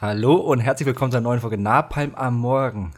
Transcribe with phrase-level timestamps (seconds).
[0.00, 2.92] Hallo und herzlich willkommen zu einer neuen Folge Napalm am Morgen.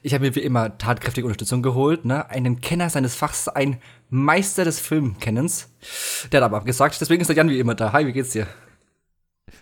[0.00, 2.30] Ich habe mir wie immer tatkräftige Unterstützung geholt, ne?
[2.30, 5.70] Einen Kenner seines Fachs, ein Meister des Filmkennens.
[6.30, 7.92] Der hat aber abgesagt, deswegen ist der Jan wie immer da.
[7.92, 8.46] Hi, wie geht's dir?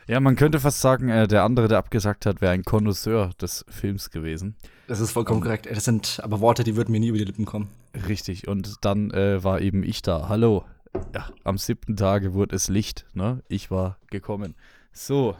[0.07, 3.65] Ja, man könnte fast sagen, äh, der andere, der abgesagt hat, wäre ein Connoisseur des
[3.71, 4.55] Films gewesen.
[4.89, 5.67] Das ist vollkommen um, korrekt.
[5.71, 7.69] Das sind aber Worte, die würden mir nie über die Lippen kommen.
[8.07, 10.29] Richtig, und dann äh, war eben ich da.
[10.29, 10.67] Hallo.
[11.15, 13.43] Ja, am siebten Tage wurde es Licht, ne?
[13.49, 14.55] Ich war gekommen.
[14.93, 15.35] So,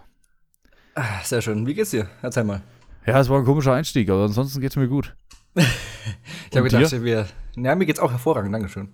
[1.23, 1.67] sehr schön.
[1.67, 2.09] Wie geht's dir?
[2.23, 2.63] Erzähl mal.
[3.07, 5.17] Ja, es war ein komischer Einstieg, aber ansonsten geht's mir gut.
[5.55, 7.05] ich habe gedacht, dir?
[7.05, 7.27] wir.
[7.57, 8.55] Ja, mir geht's auch hervorragend.
[8.55, 8.89] Dankeschön.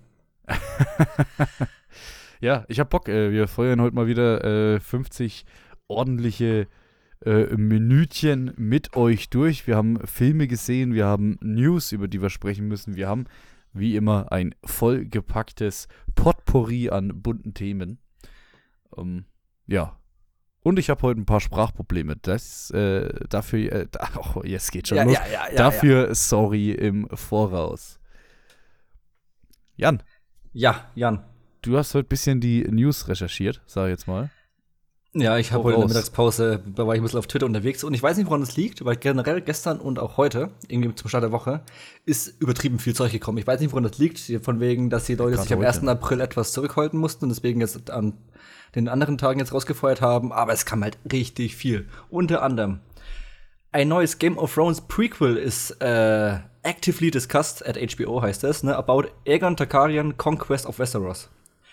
[2.39, 3.09] ja, ich hab Bock.
[3.09, 6.67] Äh, wir feuern heute mal wieder 50 äh, ordentliche
[7.25, 9.67] äh, Minütchen mit euch durch.
[9.67, 12.95] Wir haben Filme gesehen, wir haben News, über die wir sprechen müssen.
[12.95, 13.25] Wir haben,
[13.73, 17.99] wie immer, ein vollgepacktes Potpourri an bunten Themen.
[18.97, 19.25] Ähm,
[19.67, 19.97] ja,
[20.65, 22.15] und ich habe heute ein paar Sprachprobleme.
[22.23, 25.13] Das äh, dafür, äh, da, oh, jetzt geht schon ja, los.
[25.13, 27.99] Ja, ja, dafür sorry im Voraus.
[29.75, 30.01] Jan.
[30.53, 31.23] Ja, Jan.
[31.61, 34.31] Du hast heute ein bisschen die News recherchiert, sag ich jetzt mal.
[35.13, 37.83] Ja, ich habe heute in der Mittagspause, da war ich ein bisschen auf Twitter unterwegs
[37.83, 41.07] und ich weiß nicht, woran es liegt, weil generell gestern und auch heute, irgendwie zum
[41.07, 41.61] Start der Woche,
[42.05, 43.37] ist übertrieben viel Zeug gekommen.
[43.37, 45.87] Ich weiß nicht, woran das liegt, von wegen, dass die Leute sich am 1.
[45.87, 48.13] April etwas zurückhalten mussten und deswegen jetzt am
[48.75, 51.87] den anderen Tagen jetzt rausgefeuert haben, aber es kam halt richtig viel.
[52.09, 52.79] Unter anderem
[53.75, 58.73] ein neues Game of Thrones Prequel ist äh, actively discussed at HBO heißt es, ne,
[58.75, 61.29] about Aegon Targaryen Conquest of Westeros.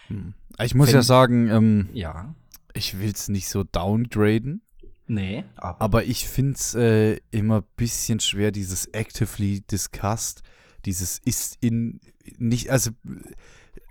[0.08, 0.34] Hm.
[0.58, 2.34] Ich muss Wenn, ja sagen, ähm, ja.
[2.74, 4.62] ich will es nicht so downgraden.
[5.06, 10.42] Nee, aber, aber ich finde es äh, immer ein bisschen schwer, dieses actively discussed,
[10.84, 12.00] dieses ist in
[12.36, 12.90] nicht, also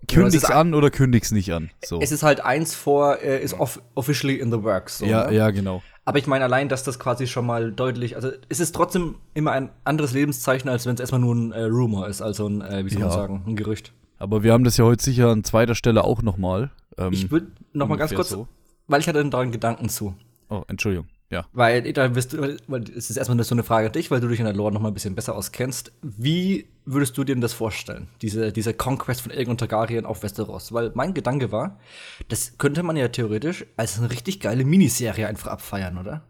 [0.08, 1.70] kündig's ja, an oder kündig's nicht an.
[1.84, 2.00] So.
[2.02, 5.00] Es ist halt eins vor, äh, ist off officially in the works.
[5.00, 5.36] So, ja, ne?
[5.36, 5.82] ja, genau.
[6.06, 9.52] Aber ich meine allein, dass das quasi schon mal deutlich, also es ist trotzdem immer
[9.52, 12.86] ein anderes Lebenszeichen, als wenn es erstmal nur ein äh, Rumor ist, also ein, äh,
[12.86, 13.08] wie soll ja.
[13.08, 13.94] man sagen, ein Gerücht.
[14.18, 16.72] Aber wir haben das ja heute sicher an zweiter Stelle auch noch mal.
[16.98, 18.48] Ähm, ich würde noch mal ganz kurz, so.
[18.88, 20.16] weil ich hatte da einen Gedanken zu.
[20.50, 21.08] Oh, Entschuldigung.
[21.32, 21.46] Ja.
[21.54, 24.28] Weil da wirst du, weil es ist erstmal so eine Frage an dich, weil du
[24.28, 25.94] dich in der Lore noch mal ein bisschen besser auskennst.
[26.02, 28.08] Wie würdest du dir denn das vorstellen?
[28.22, 30.74] Diese, diese Conquest von Aegon Targaryen auf Westeros?
[30.74, 31.80] Weil mein Gedanke war,
[32.28, 36.24] das könnte man ja theoretisch als eine richtig geile Miniserie einfach abfeiern, oder?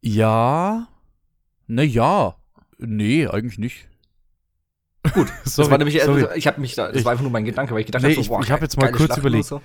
[0.00, 0.88] Ja.
[1.66, 2.36] Ne, ja.
[2.78, 3.88] Nee, eigentlich nicht.
[5.12, 6.26] Gut, sorry, das war nämlich, sorry.
[6.36, 8.22] ich habe mich da, das war einfach nur mein Gedanke, weil ich gedacht nee, habe,
[8.22, 9.46] so, boah, ich, ich habe jetzt mal kurz Schlachten überlegt.
[9.46, 9.60] So.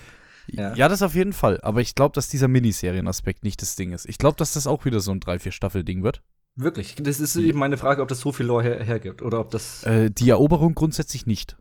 [0.48, 0.74] Ja.
[0.74, 1.60] ja, das auf jeden Fall.
[1.62, 4.08] Aber ich glaube, dass dieser Miniserienαspekt nicht das Ding ist.
[4.08, 6.22] Ich glaube, dass das auch wieder so ein 3-4-Staffel-Ding wird.
[6.56, 6.96] Wirklich?
[6.96, 9.84] Das ist eben meine Frage, ob das so viel Lore her hergibt oder ob das.
[9.84, 11.58] Äh, die Eroberung grundsätzlich nicht.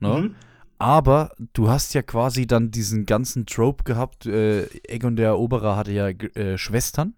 [0.00, 0.08] Ne?
[0.08, 0.34] Mhm.
[0.78, 4.26] Aber du hast ja quasi dann diesen ganzen Trope gehabt.
[4.26, 7.14] Äh, Egon der Eroberer hatte ja äh, Schwestern.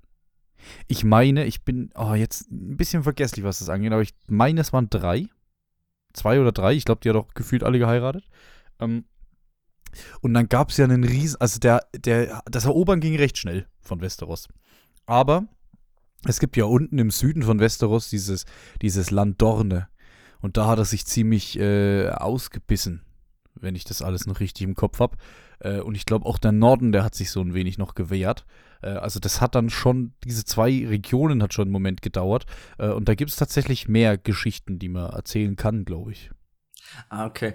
[0.87, 4.61] Ich meine, ich bin oh, jetzt ein bisschen vergesslich, was das angeht, aber ich meine,
[4.61, 5.27] es waren drei.
[6.13, 6.75] Zwei oder drei.
[6.75, 8.25] Ich glaube, die hat auch gefühlt alle geheiratet.
[8.81, 9.05] Ähm,
[10.21, 13.67] und dann gab es ja einen riesen, also der, der, das Erobern ging recht schnell
[13.81, 14.49] von Westeros.
[15.07, 15.47] Aber
[16.27, 18.47] es gibt ja unten im Süden von Westeros dieses,
[18.83, 19.89] dieses Land Dorne.
[20.41, 23.03] Und da hat er sich ziemlich äh, ausgebissen,
[23.55, 25.17] wenn ich das alles noch richtig im Kopf habe.
[25.61, 28.45] Äh, und ich glaube auch der Norden, der hat sich so ein wenig noch gewehrt.
[28.83, 32.45] Äh, also das hat dann schon, diese zwei Regionen hat schon einen Moment gedauert.
[32.79, 36.31] Äh, und da gibt es tatsächlich mehr Geschichten, die man erzählen kann, glaube ich.
[37.09, 37.55] Ah, okay.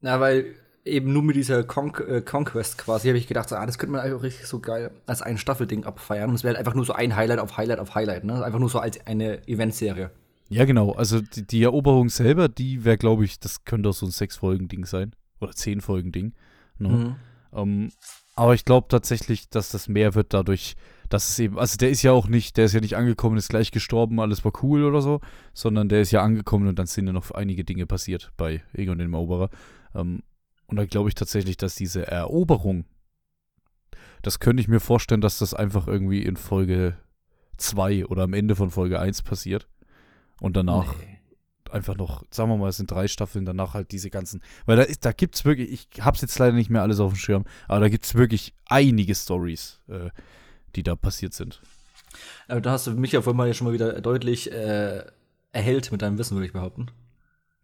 [0.00, 0.54] Na, weil
[0.84, 3.92] eben nur mit dieser Con äh, Conquest quasi habe ich gedacht, so, ah, das könnte
[3.92, 6.28] man einfach richtig so geil als ein Staffelding abfeiern.
[6.28, 8.44] Und es wäre halt einfach nur so ein Highlight auf Highlight auf Highlight, ne?
[8.44, 10.10] Einfach nur so als eine Eventserie.
[10.50, 10.92] Ja, genau.
[10.92, 14.84] Also die, die Eroberung selber, die wäre, glaube ich, das könnte auch so ein Sechs-Folgen-Ding
[14.84, 15.14] sein.
[15.40, 16.34] Oder Zehn-Folgen-Ding.
[16.78, 16.88] Ne?
[16.88, 17.16] Mhm.
[17.50, 17.88] Um,
[18.36, 20.74] aber ich glaube tatsächlich, dass das mehr wird dadurch,
[21.08, 23.48] dass es eben, also der ist ja auch nicht, der ist ja nicht angekommen, ist
[23.48, 25.20] gleich gestorben, alles war cool oder so,
[25.52, 28.98] sondern der ist ja angekommen und dann sind ja noch einige Dinge passiert bei Egon
[28.98, 29.50] dem Eroberer.
[29.92, 30.22] Um,
[30.66, 32.84] und da glaube ich tatsächlich, dass diese Eroberung,
[34.22, 36.96] das könnte ich mir vorstellen, dass das einfach irgendwie in Folge
[37.58, 39.68] 2 oder am Ende von Folge 1 passiert.
[40.40, 41.18] Und danach nee.
[41.70, 44.42] einfach noch, sagen wir mal, es sind drei Staffeln, danach halt diese ganzen.
[44.66, 47.12] Weil da, da gibt es wirklich, ich habe es jetzt leider nicht mehr alles auf
[47.12, 50.10] dem Schirm, aber da gibt es wirklich einige Stories, äh,
[50.74, 51.62] die da passiert sind.
[52.48, 55.04] Aber da hast du mich auf einmal ja schon mal wieder deutlich äh,
[55.52, 56.90] erhellt mit deinem Wissen, würde ich behaupten.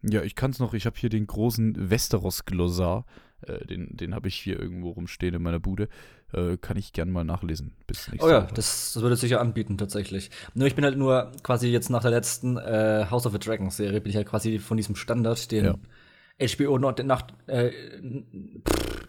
[0.03, 0.73] Ja, ich kann es noch.
[0.73, 3.05] Ich habe hier den großen Westeros-Glossar.
[3.41, 5.89] Äh, den den habe ich hier irgendwo rumstehen in meiner Bude.
[6.33, 7.73] Äh, kann ich gern mal nachlesen.
[7.87, 10.31] Bis Oh ja, das, das würde sich ja anbieten, tatsächlich.
[10.53, 13.77] Nur ich bin halt nur quasi jetzt nach der letzten äh, House of the Dragons
[13.77, 15.75] Serie, bin ich halt quasi von diesem Standard, den ja.
[16.39, 17.71] HBO noch, nach, äh,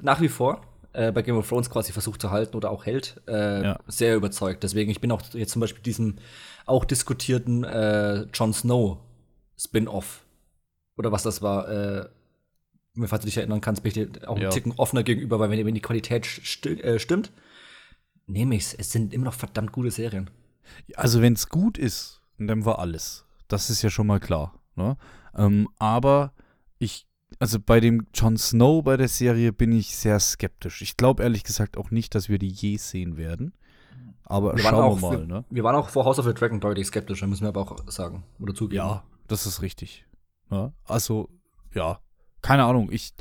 [0.00, 0.62] nach wie vor
[0.92, 3.78] äh, bei Game of Thrones quasi versucht zu halten oder auch hält, äh, ja.
[3.86, 4.62] sehr überzeugt.
[4.62, 6.20] Deswegen, ich bin auch jetzt zum Beispiel diesen
[6.66, 7.64] auch diskutierten
[8.32, 8.98] Jon Snow
[9.58, 10.24] Spin-off
[10.96, 12.08] oder was das war, äh,
[13.06, 14.44] falls du dich erinnern kannst, bin ich dir auch ja.
[14.44, 17.32] einen Ticken offener gegenüber, weil wenn, die Qualität sti äh, stimmt,
[18.26, 18.74] nehme ich's.
[18.74, 20.30] Es sind immer noch verdammt gute Serien.
[20.96, 23.24] Also wenn es gut ist, dann war alles.
[23.48, 24.58] Das ist ja schon mal klar.
[24.76, 24.96] Ne?
[25.34, 26.32] Ähm, aber
[26.78, 27.06] ich,
[27.38, 30.82] also bei dem Jon Snow bei der Serie bin ich sehr skeptisch.
[30.82, 33.54] Ich glaube ehrlich gesagt auch nicht, dass wir die je sehen werden.
[34.24, 35.18] Aber wir schauen wir mal.
[35.18, 35.44] Wir, ne?
[35.50, 38.22] wir waren auch vor House of the Dragon deutlich skeptisch, müssen wir aber auch sagen
[38.38, 38.76] oder zugeben.
[38.76, 40.06] Ja, das ist richtig.
[40.52, 41.30] Ja, also,
[41.74, 41.98] ja,
[42.42, 42.92] keine Ahnung.
[42.92, 43.14] Ich,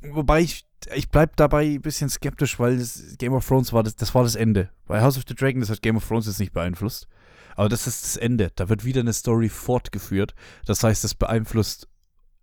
[0.00, 0.64] wobei ich,
[0.94, 2.80] ich bleib dabei ein bisschen skeptisch, weil
[3.18, 4.70] Game of Thrones war das, das war das Ende.
[4.86, 7.08] Bei House of the Dragon, das hat Game of Thrones jetzt nicht beeinflusst.
[7.56, 8.52] Aber das ist das Ende.
[8.54, 10.34] Da wird wieder eine Story fortgeführt.
[10.66, 11.88] Das heißt, das beeinflusst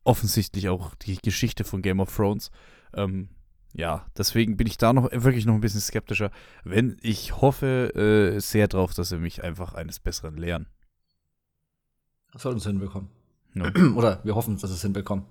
[0.03, 2.51] offensichtlich auch die Geschichte von Game of Thrones.
[2.93, 3.29] Ähm,
[3.73, 6.29] ja, deswegen bin ich da noch wirklich noch ein bisschen skeptischer.
[6.65, 10.67] Wenn ich hoffe äh, sehr drauf, dass sie mich einfach eines Besseren lehren.
[12.33, 13.22] Das sollten sie hinbekommen.
[13.53, 13.65] No.
[13.95, 15.25] Oder wir hoffen, dass es hinbekommen.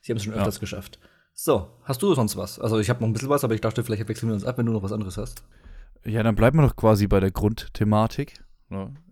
[0.00, 0.60] Sie haben es schon öfters ja.
[0.60, 0.98] geschafft.
[1.34, 2.58] So, hast du sonst was?
[2.58, 4.58] Also ich habe noch ein bisschen was, aber ich dachte, vielleicht wechseln wir uns ab,
[4.58, 5.44] wenn du noch was anderes hast.
[6.04, 8.42] Ja, dann bleiben wir doch quasi bei der Grundthematik.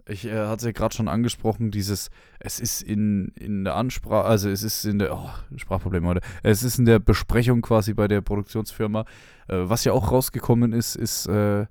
[0.08, 2.11] Ich äh, hatte es ja gerade schon angesprochen, dieses,
[2.41, 6.62] es ist in, in der Ansprache, also es ist in der, oh, Sprachproblem heute, es
[6.62, 9.05] ist in der Besprechung quasi bei der Produktionsfirma.
[9.49, 11.67] Äh, was ja auch rausgekommen ist, ist, äh,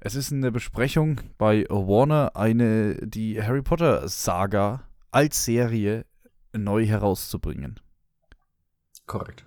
[0.00, 6.04] es ist in der Besprechung bei Warner eine, die Harry Potter Saga als Serie
[6.58, 7.80] neu herauszubringen.
[9.06, 9.44] Korrekt.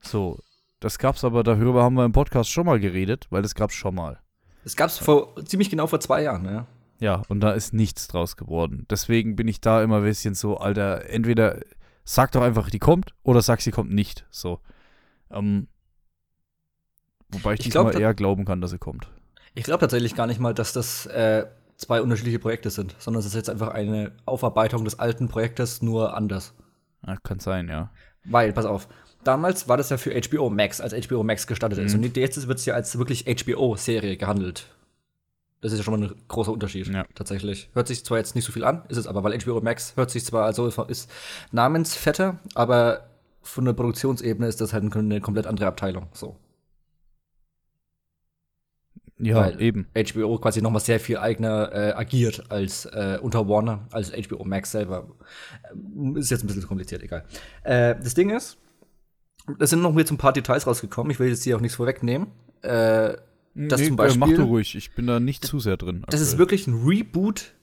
[0.00, 0.38] So,
[0.80, 3.94] das gab's aber, darüber haben wir im Podcast schon mal geredet, weil das gab's schon
[3.94, 4.20] mal.
[4.64, 6.66] Das gab's vor ziemlich genau vor zwei Jahren, ja.
[7.00, 8.86] Ja, und da ist nichts draus geworden.
[8.88, 11.60] Deswegen bin ich da immer ein bisschen so, Alter, entweder
[12.04, 14.26] sag doch einfach, die kommt, oder sag, sie kommt nicht.
[14.30, 14.60] So.
[15.30, 15.68] Ähm,
[17.30, 19.08] wobei ich, ich diesmal glaub, eher glauben kann, dass sie kommt.
[19.54, 21.46] Ich glaube tatsächlich gar nicht mal, dass das äh,
[21.76, 26.16] zwei unterschiedliche Projekte sind, sondern es ist jetzt einfach eine Aufarbeitung des alten Projektes, nur
[26.16, 26.54] anders.
[27.06, 27.90] Ja, kann sein, ja.
[28.24, 28.88] Weil, pass auf,
[29.24, 31.86] damals war das ja für HBO Max, als HBO Max gestartet mhm.
[31.86, 31.94] ist.
[31.94, 34.66] Und jetzt wird es ja als wirklich HBO-Serie gehandelt.
[35.60, 37.04] Das ist ja schon mal ein großer Unterschied, ja.
[37.14, 37.70] tatsächlich.
[37.72, 40.10] Hört sich zwar jetzt nicht so viel an, ist es aber, weil HBO Max hört
[40.10, 41.10] sich zwar, also ist
[41.52, 43.08] namensfetter, aber
[43.40, 46.08] von der Produktionsebene ist das halt eine komplett andere Abteilung.
[46.12, 46.36] So.
[49.18, 49.86] Ja, weil eben.
[49.94, 54.44] HBO quasi noch mal sehr viel eigener äh, agiert als äh, unter Warner, als HBO
[54.44, 55.08] Max selber.
[55.62, 57.24] Äh, ist jetzt ein bisschen kompliziert, egal.
[57.62, 58.58] Äh, das Ding ist,
[59.58, 61.12] es sind noch jetzt ein paar Details rausgekommen.
[61.12, 62.28] Ich will jetzt hier auch nichts vorwegnehmen.
[62.62, 63.16] Äh,
[63.54, 66.04] das nee, zum Beispiel, mach du ruhig, ich bin da nicht zu sehr drin.
[66.08, 67.54] Das ist wirklich ein Reboot.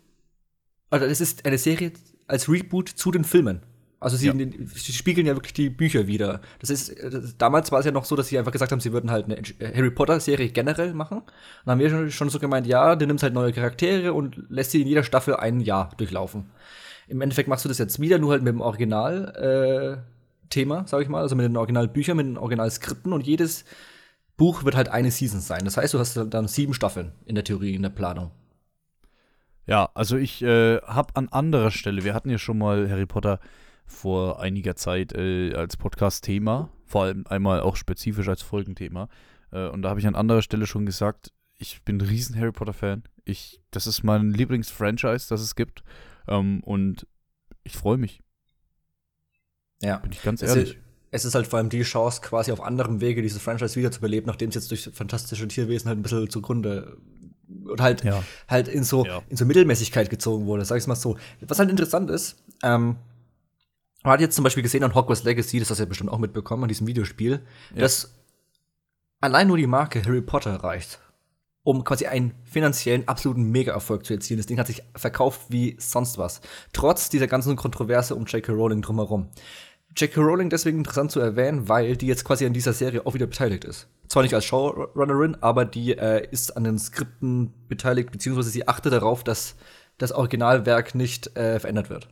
[0.89, 1.92] Also, das ist eine Serie
[2.27, 3.62] als Reboot zu den Filmen.
[4.01, 4.33] Also sie, ja.
[4.33, 6.42] sie, spiegeln ja wirklich die Bücher wieder.
[6.57, 6.92] Das ist,
[7.38, 9.36] damals war es ja noch so, dass sie einfach gesagt haben, sie würden halt eine
[9.75, 11.19] Harry Potter-Serie generell machen.
[11.19, 11.31] Und
[11.65, 14.81] dann haben wir schon, so gemeint, ja, du nimmst halt neue Charaktere und lässt sie
[14.81, 16.50] in jeder Staffel ein Jahr durchlaufen.
[17.09, 21.07] Im Endeffekt machst du das jetzt wieder, nur halt mit dem Original-Thema, äh, sag ich
[21.07, 23.65] mal, also mit den Originalbüchern, mit den Originalskripten und jedes
[24.36, 25.63] Buch wird halt eine Season sein.
[25.63, 28.31] Das heißt, du hast dann sieben Staffeln in der Theorie, in der Planung.
[29.68, 33.39] Ja, also ich äh, habe an anderer Stelle, wir hatten ja schon mal Harry Potter
[33.91, 39.09] vor einiger Zeit äh, als Podcast-Thema, vor allem einmal auch spezifisch als Folgenthema.
[39.51, 42.51] Äh, und da habe ich an anderer Stelle schon gesagt, ich bin ein riesen Harry
[42.51, 43.03] Potter-Fan.
[43.69, 45.83] das ist mein Lieblings-Franchise, das es gibt.
[46.27, 47.05] Ähm, und
[47.63, 48.21] ich freue mich.
[49.81, 49.98] Ja.
[49.98, 50.71] Bin ich ganz ehrlich.
[50.71, 50.77] Ist,
[51.12, 54.50] es ist halt vor allem die Chance, quasi auf anderem Wege dieses Franchise wiederzubeleben, nachdem
[54.50, 56.98] es jetzt durch fantastische Tierwesen halt ein bisschen zugrunde
[57.65, 58.24] und halt, ja.
[58.48, 59.21] halt in so, ja.
[59.29, 61.17] in so Mittelmäßigkeit gezogen wurde, sag ich mal so.
[61.41, 62.95] Was halt interessant ist, ähm,
[64.03, 66.17] man hat jetzt zum Beispiel gesehen an Hogwarts Legacy, das hast du ja bestimmt auch
[66.17, 67.41] mitbekommen, an diesem Videospiel,
[67.74, 67.81] ja.
[67.81, 68.13] dass
[69.20, 71.00] allein nur die Marke Harry Potter reicht,
[71.63, 74.39] um quasi einen finanziellen absoluten Mega-Erfolg zu erzielen.
[74.39, 76.41] Das Ding hat sich verkauft wie sonst was.
[76.74, 78.51] Trotz dieser ganzen Kontroverse um J.K.
[78.51, 79.29] Rowling drumherum.
[79.96, 80.22] J.K.
[80.22, 83.65] Rowling deswegen interessant zu erwähnen, weil die jetzt quasi an dieser Serie auch wieder beteiligt
[83.65, 83.88] ist.
[84.08, 88.93] Zwar nicht als Showrunnerin, aber die äh, ist an den Skripten beteiligt, beziehungsweise sie achtet
[88.93, 89.55] darauf, dass
[89.98, 92.08] das Originalwerk nicht äh, verändert wird.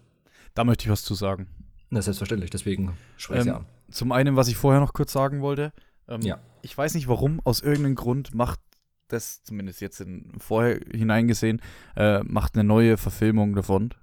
[0.54, 1.48] Da möchte ich was zu sagen.
[1.90, 3.66] Na, selbstverständlich, deswegen spreche ich ähm, an.
[3.90, 5.74] Zum einen, was ich vorher noch kurz sagen wollte.
[6.08, 6.40] Ähm, ja.
[6.62, 8.60] Ich weiß nicht warum, aus irgendeinem Grund macht
[9.08, 11.62] das, zumindest jetzt in, vorher hineingesehen,
[11.96, 13.94] äh, macht eine neue Verfilmung davon.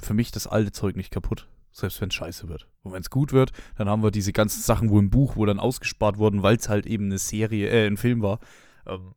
[0.00, 1.48] Für mich das alte Zeug nicht kaputt.
[1.70, 2.66] Selbst wenn es scheiße wird.
[2.82, 5.44] Und wenn es gut wird, dann haben wir diese ganzen Sachen, wo im Buch, wo
[5.44, 8.40] dann ausgespart wurden, weil es halt eben eine Serie, äh, ein Film war.
[8.86, 9.14] Ähm,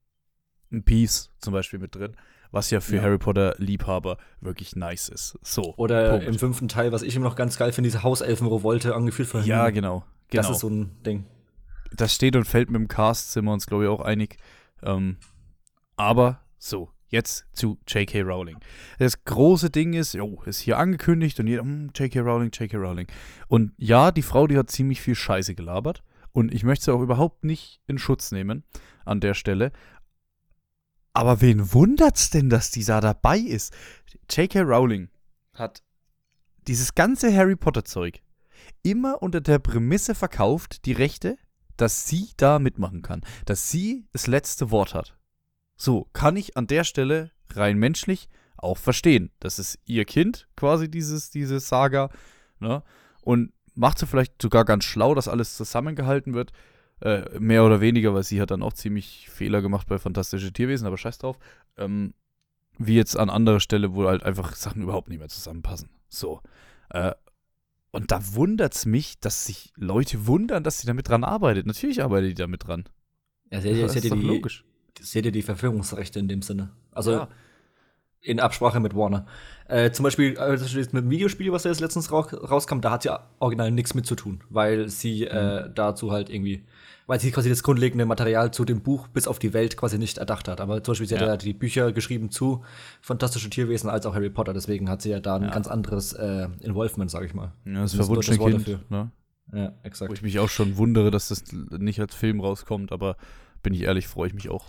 [0.71, 2.15] ein Piece zum Beispiel mit drin.
[2.51, 3.03] Was ja für ja.
[3.03, 5.37] Harry Potter-Liebhaber wirklich nice ist.
[5.43, 5.75] So.
[5.77, 6.27] Oder Punkt.
[6.27, 9.69] im fünften Teil, was ich immer noch ganz geil finde, diese Hauselfen-Revolte angeführt von Ja,
[9.69, 10.41] genau, genau.
[10.41, 11.25] Das ist so ein Ding.
[11.95, 14.37] das steht und fällt mit dem Cast, sind wir uns, glaube ich, auch einig.
[14.81, 15.17] Ähm,
[15.95, 18.21] aber so, jetzt zu J.K.
[18.21, 18.57] Rowling.
[18.97, 22.21] Das große Ding ist, jo, ist hier angekündigt und jeder, hm, J.K.
[22.21, 22.77] Rowling, J.K.
[22.77, 23.07] Rowling.
[23.47, 26.03] Und ja, die Frau, die hat ziemlich viel Scheiße gelabert.
[26.31, 28.63] Und ich möchte sie auch überhaupt nicht in Schutz nehmen
[29.03, 29.71] an der Stelle.
[31.19, 33.73] Aber wen wundert's denn, dass dieser dabei ist?
[34.29, 34.61] J.K.
[34.61, 35.09] Rowling
[35.53, 35.83] hat
[36.65, 38.21] dieses ganze Harry Potter Zeug
[38.83, 41.37] immer unter der Prämisse verkauft, die Rechte,
[41.75, 45.17] dass sie da mitmachen kann, dass sie das letzte Wort hat.
[45.75, 49.29] So, kann ich an der Stelle rein menschlich auch verstehen.
[49.41, 52.11] Das ist ihr Kind, quasi dieses, diese Saga,
[52.59, 52.81] ne?
[53.19, 56.53] Und macht sie vielleicht sogar ganz schlau, dass alles zusammengehalten wird.
[57.01, 60.85] Äh, mehr oder weniger, weil sie hat dann auch ziemlich Fehler gemacht bei Fantastische Tierwesen,
[60.85, 61.39] aber scheiß drauf.
[61.77, 62.13] Ähm,
[62.77, 65.89] wie jetzt an anderer Stelle, wo halt einfach Sachen überhaupt nicht mehr zusammenpassen.
[66.07, 66.41] So.
[66.89, 67.13] Äh,
[67.91, 71.65] und da wundert es mich, dass sich Leute wundern, dass sie damit dran arbeitet.
[71.65, 72.85] Natürlich arbeitet die damit dran.
[73.51, 74.63] Ja, seht ihr, das seht ihr die, logisch.
[74.99, 76.71] Seht ihr die Verfügungsrechte in dem Sinne?
[76.91, 77.29] Also ja.
[78.21, 79.25] In Absprache mit Warner.
[79.67, 83.71] Äh, zum Beispiel äh, mit dem Videospiel, was jetzt letztens rauskam, da hat ja original
[83.71, 85.67] nichts mit zu tun, weil sie äh, mhm.
[85.67, 86.65] äh, dazu halt irgendwie
[87.09, 90.19] weil sie quasi das grundlegende Material zu dem Buch bis auf die Welt quasi nicht
[90.19, 90.61] erdacht hat.
[90.61, 91.21] Aber zum Beispiel, sie ja.
[91.21, 92.63] hat ja die Bücher geschrieben zu
[93.01, 94.53] Fantastische Tierwesen als auch Harry Potter.
[94.53, 95.49] Deswegen hat sie ja da ein ja.
[95.49, 97.51] ganz anderes äh, Involvement, sag ich mal.
[97.65, 98.53] Ja, das, das Kind.
[98.53, 98.79] Dafür.
[98.89, 99.11] Ne?
[99.51, 100.11] Ja, exakt.
[100.11, 103.17] Wo ich mich auch schon wundere, dass das nicht als Film rauskommt, aber
[103.63, 104.65] bin ich ehrlich, freue ich mich auch.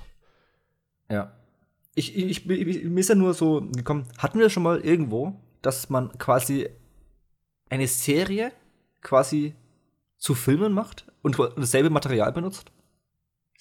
[1.11, 1.33] Ja.
[1.95, 5.91] Ich, ich, ich, mir ist ja nur so gekommen, hatten wir schon mal irgendwo, dass
[5.91, 6.69] man quasi
[7.69, 8.53] eine Serie
[9.01, 9.55] quasi
[10.19, 12.71] zu Filmen macht und dasselbe Material benutzt?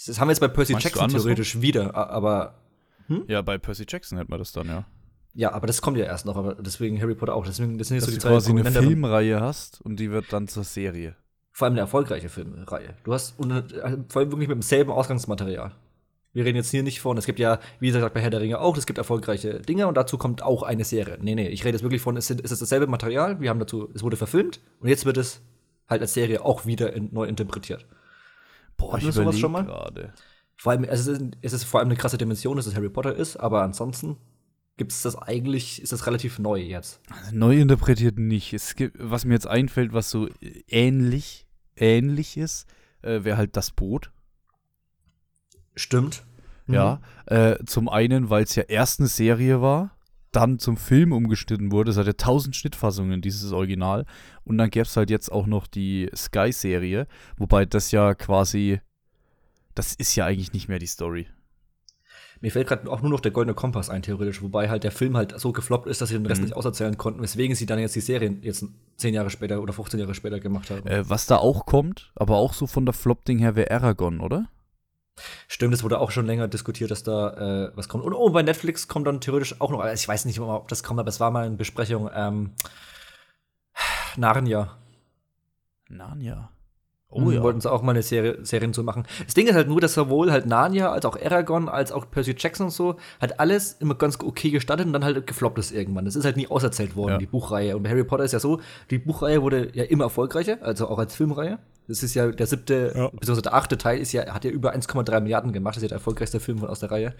[0.05, 2.59] Das haben wir jetzt bei Percy Meinst Jackson theoretisch wieder, aber.
[3.07, 3.25] Hm?
[3.27, 4.85] Ja, bei Percy Jackson hätten wir das dann, ja.
[5.33, 7.45] Ja, aber das kommt ja erst noch, aber deswegen Harry Potter auch.
[7.45, 10.31] Deswegen, das sind jetzt Dass so die du quasi eine Filmreihe hast und die wird
[10.33, 11.15] dann zur Serie.
[11.51, 12.95] Vor allem eine erfolgreiche Filmreihe.
[13.03, 15.75] Du hast und, äh, vor allem wirklich mit demselben Ausgangsmaterial.
[16.31, 18.59] Wir reden jetzt hier nicht von, es gibt ja, wie gesagt, bei Herr der Ringe
[18.59, 21.17] auch, es gibt erfolgreiche Dinge und dazu kommt auch eine Serie.
[21.19, 23.59] Nee, nee, ich rede jetzt wirklich von, es ist, es ist dasselbe Material, wir haben
[23.59, 25.41] dazu, es wurde verfilmt und jetzt wird es
[25.87, 27.87] halt als Serie auch wieder in, neu interpretiert.
[28.77, 29.65] Boah, Hatten ich sowas schon mal?
[29.65, 30.13] Grade.
[30.55, 33.15] Vor allem, es ist, es ist vor allem eine krasse Dimension, dass es Harry Potter
[33.15, 34.17] ist, aber ansonsten
[34.77, 37.01] gibt es das eigentlich, ist das relativ neu jetzt.
[37.09, 38.53] Also neu interpretiert nicht.
[38.53, 40.29] Es gibt, was mir jetzt einfällt, was so
[40.67, 42.67] ähnlich, ähnlich ist,
[43.01, 44.11] äh, wäre halt das Boot.
[45.75, 46.23] Stimmt.
[46.67, 46.99] Ja,
[47.29, 47.35] mhm.
[47.35, 49.91] äh, zum einen, weil es ja erst eine Serie war
[50.31, 51.91] dann zum Film umgeschnitten wurde.
[51.91, 54.05] Es hat ja tausend Schnittfassungen, dieses Original.
[54.43, 57.07] Und dann gäbe es halt jetzt auch noch die Sky-Serie,
[57.37, 58.79] wobei das ja quasi,
[59.75, 61.27] das ist ja eigentlich nicht mehr die Story.
[62.41, 65.17] Mir fällt gerade auch nur noch der Goldene Kompass ein, theoretisch, wobei halt der Film
[65.17, 66.45] halt so gefloppt ist, dass sie den Rest mhm.
[66.45, 69.99] nicht auserzählen konnten, weswegen sie dann jetzt die Serie jetzt zehn Jahre später oder 15
[69.99, 70.87] Jahre später gemacht haben.
[70.87, 74.47] Äh, was da auch kommt, aber auch so von der Flop-Ding her, wäre Aragon, oder?
[75.47, 78.03] Stimmt, es wurde auch schon länger diskutiert, dass da äh, was kommt.
[78.03, 80.83] Und oh, bei Netflix kommt dann theoretisch auch noch, also ich weiß nicht, ob das
[80.83, 82.51] kommt, aber es war mal in Besprechung, ähm,
[84.17, 84.77] Narnia.
[85.89, 86.51] Narnia.
[87.11, 87.43] Oh mhm, ja.
[87.43, 89.03] Wollten sie auch mal eine Serie, Serien zu machen.
[89.25, 92.35] Das Ding ist halt nur, dass sowohl halt Narnia als auch Aragorn als auch Percy
[92.37, 96.05] Jackson und so halt alles immer ganz okay gestartet und dann halt gefloppt ist irgendwann.
[96.05, 97.17] Das ist halt nie auserzählt worden, ja.
[97.17, 97.75] die Buchreihe.
[97.75, 98.59] Und bei Harry Potter ist ja so,
[98.91, 101.57] die Buchreihe wurde ja immer erfolgreicher, also auch als Filmreihe.
[101.87, 103.07] Das ist ja der siebte, ja.
[103.07, 105.75] beziehungsweise der achte Teil ist ja, hat ja über 1,3 Milliarden gemacht.
[105.75, 107.15] Das ist ja der erfolgreichste Film aus der Reihe.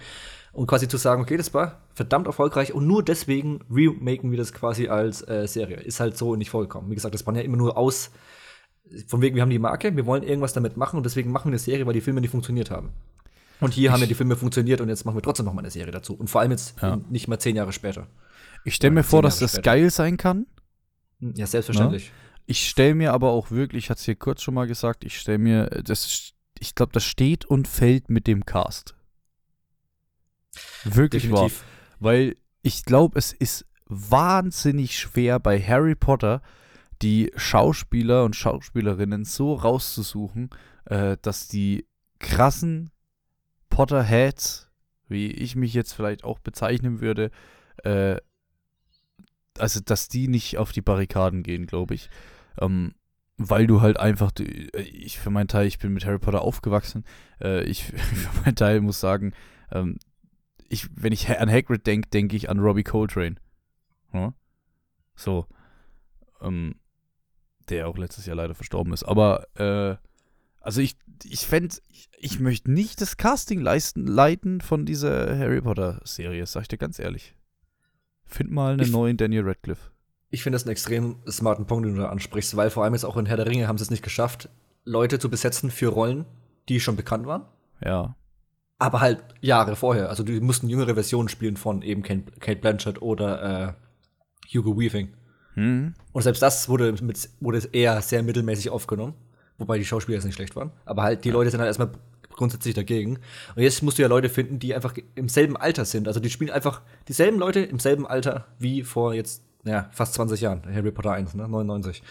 [0.53, 4.53] Und quasi zu sagen, okay, das war verdammt erfolgreich und nur deswegen remaken wir das
[4.53, 5.77] quasi als äh, Serie.
[5.77, 6.91] Ist halt so nicht vorgekommen.
[6.91, 8.11] Wie gesagt, das waren ja immer nur aus
[9.07, 11.51] von wegen, wir haben die Marke, wir wollen irgendwas damit machen und deswegen machen wir
[11.51, 12.91] eine Serie, weil die Filme nicht funktioniert haben.
[13.59, 15.61] Und hier ich haben ja die Filme funktioniert und jetzt machen wir trotzdem noch mal
[15.61, 16.13] eine Serie dazu.
[16.13, 16.99] Und vor allem jetzt ja.
[17.09, 18.07] nicht mal zehn Jahre später.
[18.63, 19.63] Ich stelle mir vor, dass das später.
[19.63, 20.45] geil sein kann.
[21.19, 22.07] Hm, ja, selbstverständlich.
[22.07, 22.11] Ja?
[22.45, 25.19] Ich stelle mir aber auch wirklich, ich hatte es hier kurz schon mal gesagt, ich
[25.19, 28.95] stelle mir, das, ich glaube, das steht und fällt mit dem Cast.
[30.83, 31.59] Wirklich Definitiv.
[31.59, 31.67] wahr.
[31.99, 36.41] Weil ich glaube, es ist wahnsinnig schwer bei Harry Potter
[37.01, 40.49] die Schauspieler und Schauspielerinnen so rauszusuchen,
[40.85, 41.87] äh, dass die
[42.19, 42.91] krassen
[43.69, 44.69] Potterheads,
[45.07, 47.31] wie ich mich jetzt vielleicht auch bezeichnen würde,
[47.83, 48.17] äh,
[49.57, 52.09] also dass die nicht auf die Barrikaden gehen, glaube ich.
[52.59, 52.93] Ähm,
[53.37, 54.31] weil du halt einfach,
[54.75, 57.05] ich für meinen Teil, ich bin mit Harry Potter aufgewachsen.
[57.41, 59.33] Äh, ich für meinen Teil muss sagen,
[59.71, 59.97] ähm,
[60.67, 63.35] ich, wenn ich an Hagrid denke, denke ich an Robbie Coltrane.
[64.13, 64.33] Ja?
[65.15, 65.45] So.
[66.41, 66.75] Ähm,
[67.69, 69.03] der auch letztes Jahr leider verstorben ist.
[69.03, 69.95] Aber, äh,
[70.61, 75.61] also ich, ich fände, ich, ich möchte nicht das Casting leisten, leiten von dieser Harry
[75.61, 77.35] Potter-Serie, sag ich dir ganz ehrlich.
[78.25, 79.91] Find mal einen ich, neuen Daniel Radcliffe.
[80.29, 83.05] Ich finde das einen extrem smarten Punkt, den du da ansprichst, weil vor allem jetzt
[83.05, 84.49] auch in Herr der Ringe haben sie es nicht geschafft,
[84.85, 86.25] Leute zu besetzen für Rollen,
[86.67, 87.45] die schon bekannt waren.
[87.83, 88.15] Ja.
[88.77, 90.09] Aber halt Jahre vorher.
[90.09, 93.73] Also die mussten jüngere Versionen spielen von eben Kate Blanchett oder äh,
[94.55, 95.13] Hugo Weaving.
[95.59, 95.93] Hm.
[96.13, 99.13] Und selbst das wurde, mit, wurde eher sehr mittelmäßig aufgenommen.
[99.57, 100.71] Wobei die Schauspieler jetzt nicht schlecht waren.
[100.85, 101.33] Aber halt, die ja.
[101.33, 101.91] Leute sind halt erstmal
[102.29, 103.19] grundsätzlich dagegen.
[103.55, 106.07] Und jetzt musst du ja Leute finden, die einfach im selben Alter sind.
[106.07, 110.39] Also die spielen einfach dieselben Leute im selben Alter wie vor jetzt, ja, fast 20
[110.39, 110.63] Jahren.
[110.73, 111.49] Harry Potter 1, ne?
[111.49, 112.01] 99.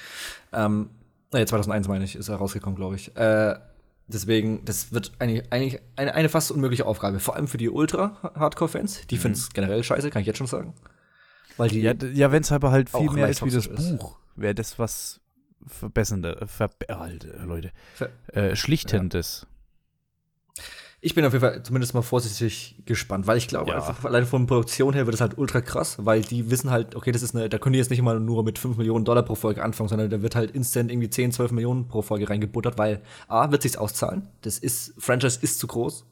[0.52, 0.90] Ähm,
[1.32, 3.16] nee, 2001 meine ich, ist er rausgekommen, glaube ich.
[3.16, 3.54] Äh,
[4.08, 7.18] deswegen, das wird eigentlich, eigentlich eine, eine fast unmögliche Aufgabe.
[7.18, 9.06] Vor allem für die Ultra-Hardcore-Fans.
[9.06, 9.20] Die mhm.
[9.20, 10.74] finden es generell scheiße, kann ich jetzt schon sagen.
[11.58, 14.54] Weil die ja, ja wenn es aber halt viel mehr ist wie das Buch, wäre
[14.54, 15.20] das was
[15.66, 19.42] verbessernde, ver halt, Leute, ver äh, schlichtendes.
[19.42, 19.48] Ja.
[21.00, 23.76] Ich bin auf jeden Fall zumindest mal vorsichtig gespannt, weil ich glaube, ja.
[23.76, 26.96] einfach alleine von der Produktion her wird es halt ultra krass, weil die wissen halt,
[26.96, 29.22] okay, das ist eine, da können die jetzt nicht mal nur mit 5 Millionen Dollar
[29.22, 32.78] pro Folge anfangen, sondern da wird halt instant irgendwie 10, 12 Millionen pro Folge reingebuttert,
[32.78, 34.26] weil A, wird sich's auszahlen.
[34.42, 36.04] Das ist, Franchise ist zu groß,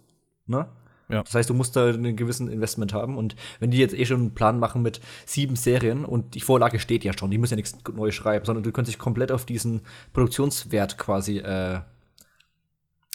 [0.46, 0.68] ne?
[1.08, 1.22] Ja.
[1.22, 3.16] Das heißt, du musst da einen gewissen Investment haben.
[3.16, 6.78] Und wenn die jetzt eh schon einen Plan machen mit sieben Serien und die Vorlage
[6.80, 9.44] steht ja schon, die müssen ja nichts neu schreiben, sondern du kannst dich komplett auf
[9.44, 9.82] diesen
[10.12, 11.80] Produktionswert quasi äh,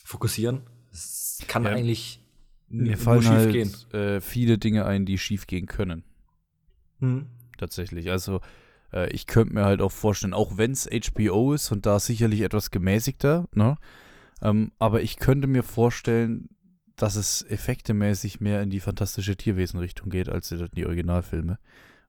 [0.04, 0.62] fokussieren.
[0.92, 1.72] Das kann ja.
[1.72, 2.22] eigentlich
[2.70, 3.74] mir fallen halt gehen.
[3.92, 6.04] Äh, viele Dinge ein, die schief gehen können.
[7.00, 7.28] Hm.
[7.58, 8.10] Tatsächlich.
[8.10, 8.40] Also
[8.94, 12.42] äh, ich könnte mir halt auch vorstellen, auch wenn es HBO ist und da sicherlich
[12.42, 13.78] etwas gemäßigter, ne?
[14.42, 16.50] Ähm, aber ich könnte mir vorstellen,
[17.02, 21.58] dass es effektemäßig mehr in die fantastische Tierwesen-Richtung geht als in die Originalfilme,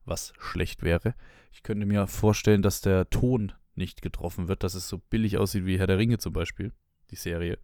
[0.05, 1.15] was schlecht wäre.
[1.51, 5.65] Ich könnte mir vorstellen, dass der Ton nicht getroffen wird, dass es so billig aussieht
[5.65, 6.73] wie Herr der Ringe zum Beispiel,
[7.09, 7.57] die Serie.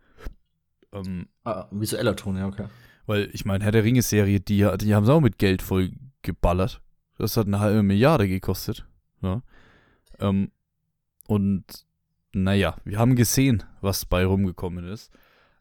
[0.92, 2.66] Ähm, ah, visueller Ton, ja, okay.
[3.06, 5.92] Weil ich meine, Herr der Ringe-Serie, die, die haben es auch mit Geld voll
[6.24, 6.82] geballert.
[7.20, 8.88] Das hat eine halbe Milliarde gekostet.
[9.22, 9.44] Ja.
[10.20, 10.52] Ähm,
[11.28, 11.86] und
[12.34, 15.12] naja, wir haben gesehen, was bei rumgekommen ist.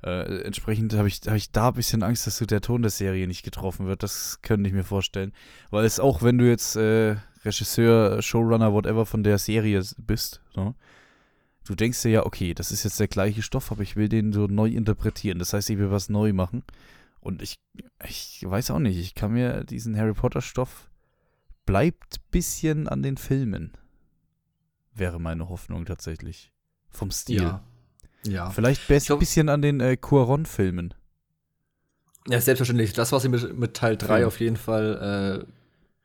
[0.03, 2.91] Äh, entsprechend habe ich, hab ich da ein bisschen Angst, dass so der Ton der
[2.91, 4.03] Serie nicht getroffen wird.
[4.03, 5.33] Das könnte ich mir vorstellen.
[5.71, 10.75] Weil es auch, wenn du jetzt äh, Regisseur, Showrunner, whatever von der Serie bist, no?
[11.65, 14.33] du denkst dir ja, okay, das ist jetzt der gleiche Stoff, aber ich will den
[14.33, 15.39] so neu interpretieren.
[15.39, 16.63] Das heißt, ich will was neu machen.
[17.21, 17.57] Und ich,
[18.07, 20.89] ich weiß auch nicht, ich kann mir diesen Harry Potter Stoff
[21.67, 23.73] bleibt bisschen an den Filmen.
[24.95, 26.53] Wäre meine Hoffnung tatsächlich.
[26.89, 27.43] Vom Stil.
[27.43, 27.65] Ja.
[28.25, 28.51] Ja.
[28.51, 30.95] Vielleicht ein bisschen an den äh, Cuaron-Filmen.
[32.29, 32.93] Ja, selbstverständlich.
[32.93, 34.27] Das, was sie mit, mit Teil 3 ja.
[34.27, 35.53] auf jeden Fall äh,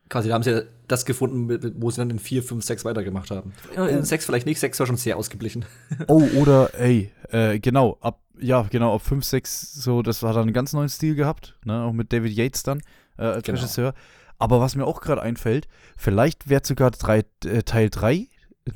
[0.10, 1.50] quasi, da haben sie ja das gefunden,
[1.82, 3.54] wo sie dann in 4, 5, 6 weitergemacht haben.
[3.76, 5.66] Ja, in 6 vielleicht nicht, 6 war schon sehr ausgeglichen.
[6.08, 10.44] Oh, oder, ey, äh, genau, ab, ja, genau, ab 5, 6, so, das hat dann
[10.44, 12.82] einen ganz neuen Stil gehabt, ne, auch mit David Yates dann
[13.18, 13.58] äh, als genau.
[13.58, 13.94] Regisseur.
[14.38, 18.28] Aber was mir auch gerade einfällt, vielleicht wäre sogar drei, äh, Teil 3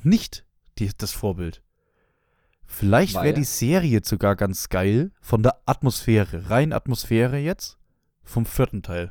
[0.03, 0.45] nicht
[0.79, 1.61] die, das Vorbild.
[2.67, 7.77] Vielleicht wäre die Serie sogar ganz geil von der Atmosphäre, rein Atmosphäre jetzt,
[8.23, 9.09] vom vierten Teil.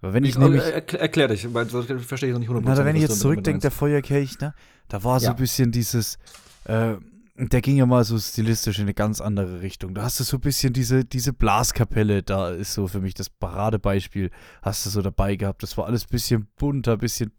[0.00, 2.62] Weil wenn ich, ich nämlich, erklär, erklär dich, weil so verstehe ich noch nicht 100%.
[2.64, 4.54] Na, wenn ich jetzt zurückdenke, der Feuerkelch, ne,
[4.88, 5.30] da war so ja.
[5.32, 6.18] ein bisschen dieses,
[6.64, 6.94] äh,
[7.36, 9.94] der ging ja mal so stilistisch in eine ganz andere Richtung.
[9.94, 13.28] Da hast du so ein bisschen diese, diese Blaskapelle, da ist so für mich das
[13.28, 14.30] Paradebeispiel,
[14.62, 15.62] hast du so dabei gehabt.
[15.62, 17.32] Das war alles ein bisschen bunter, ein bisschen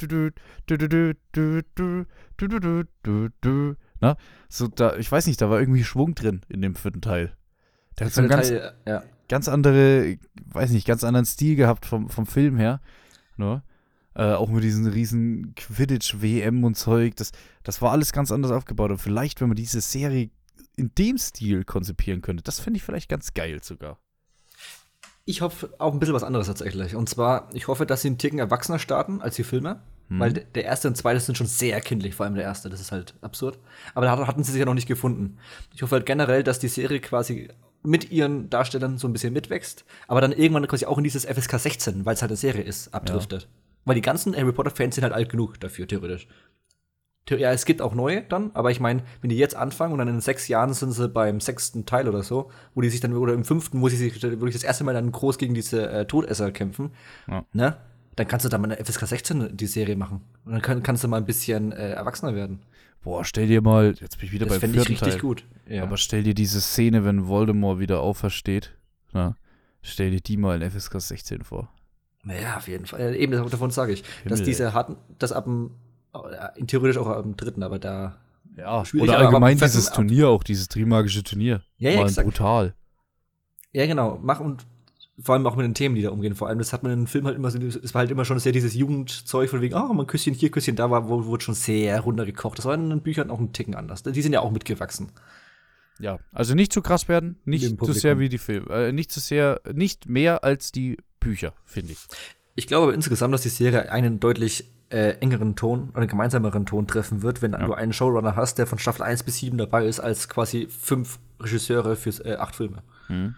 [4.01, 4.17] Ne?
[4.49, 7.36] So, da, ich weiß nicht, da war irgendwie Schwung drin in dem vierten Teil.
[7.97, 9.03] Der hat so einen ganz, Teil, ja.
[9.29, 12.81] ganz andere, weiß nicht, ganz anderen Stil gehabt vom, vom Film her.
[13.38, 13.63] Ne?
[14.15, 17.15] Äh, auch mit diesen riesen Quidditch-WM und Zeug.
[17.15, 17.31] Das,
[17.63, 18.91] das war alles ganz anders aufgebaut.
[18.91, 20.29] Und vielleicht, wenn man diese Serie
[20.75, 23.97] in dem Stil konzipieren könnte, das fände ich vielleicht ganz geil sogar.
[25.25, 26.95] Ich hoffe auch ein bisschen was anderes tatsächlich.
[26.95, 29.81] Und zwar, ich hoffe, dass sie einen Ticken erwachsener starten als die Filme.
[30.10, 30.20] Hm.
[30.20, 32.70] Weil der erste und zweite sind schon sehr kindlich, vor allem der erste.
[32.70, 33.58] Das ist halt absurd.
[33.94, 35.38] Aber da hatten sie sich ja noch nicht gefunden.
[35.74, 37.50] Ich hoffe halt generell, dass die Serie quasi
[37.84, 41.60] mit ihren Darstellern so ein bisschen mitwächst, aber dann irgendwann quasi auch in dieses FSK
[41.60, 43.44] 16, weil es halt eine Serie ist, abdriftet.
[43.44, 43.48] Ja.
[43.86, 46.28] Weil die ganzen Harry Potter-Fans sind halt alt genug dafür, theoretisch.
[47.30, 50.08] Ja, es gibt auch neue dann, aber ich meine, wenn die jetzt anfangen und dann
[50.08, 53.34] in sechs Jahren sind sie beim sechsten Teil oder so, wo die sich dann, oder
[53.34, 56.52] im fünften, wo sie sich wirklich das erste Mal dann groß gegen diese äh, Todesser
[56.52, 56.91] kämpfen,
[57.28, 57.44] ja.
[57.52, 57.78] ne?
[58.15, 60.21] Dann kannst du da mal eine FSK 16 die Serie machen.
[60.45, 62.60] Und dann kann, kannst du mal ein bisschen äh, erwachsener werden.
[63.04, 65.21] Boah, stell dir mal, jetzt bin ich wieder das beim vierten ich richtig Teil.
[65.21, 65.45] gut.
[65.67, 65.84] Ja.
[65.84, 68.75] Aber stell dir diese Szene, wenn Voldemort wieder aufersteht,
[69.13, 69.36] na,
[69.82, 71.69] stell dir die mal in FSK 16 vor.
[72.23, 72.99] Naja, auf jeden Fall.
[72.99, 75.71] Äh, eben davon sage ich, Himmel, dass diese hatten, das ab dem,
[76.13, 78.17] äh, theoretisch auch am dritten, aber da.
[78.58, 81.62] Ja, oder allgemein dieses Turnier auch, dieses Trimagische Turnier.
[81.78, 82.73] Ja, ja, mal brutal.
[83.73, 84.17] Ja, genau.
[84.23, 84.65] Mach und
[85.19, 86.36] vor allem auch mit den Themen, die da umgehen.
[86.36, 88.39] Vor allem, das hat man in den Film halt immer, es war halt immer schon
[88.39, 91.56] sehr dieses Jugendzeug von wegen, oh, mal ein Küsschen hier, Küsschen da, war, wurde schon
[91.56, 92.58] sehr runtergekocht.
[92.58, 94.04] Das war in den Büchern auch ein Ticken anders.
[94.04, 95.12] Die sind ja auch mitgewachsen.
[95.99, 99.21] Ja, also nicht zu krass werden, nicht zu sehr wie die Filme, äh, nicht zu
[99.21, 101.99] sehr, nicht mehr als die Bücher, finde ich.
[102.56, 106.88] Ich glaube aber insgesamt, dass die Serie einen deutlich äh, engeren Ton oder gemeinsameren Ton
[106.88, 107.65] treffen wird, wenn ja.
[107.65, 111.19] du einen Showrunner hast, der von Staffel 1 bis 7 dabei ist, als quasi fünf
[111.39, 112.84] Regisseure für äh, acht Filme.
[113.08, 113.36] Mhm.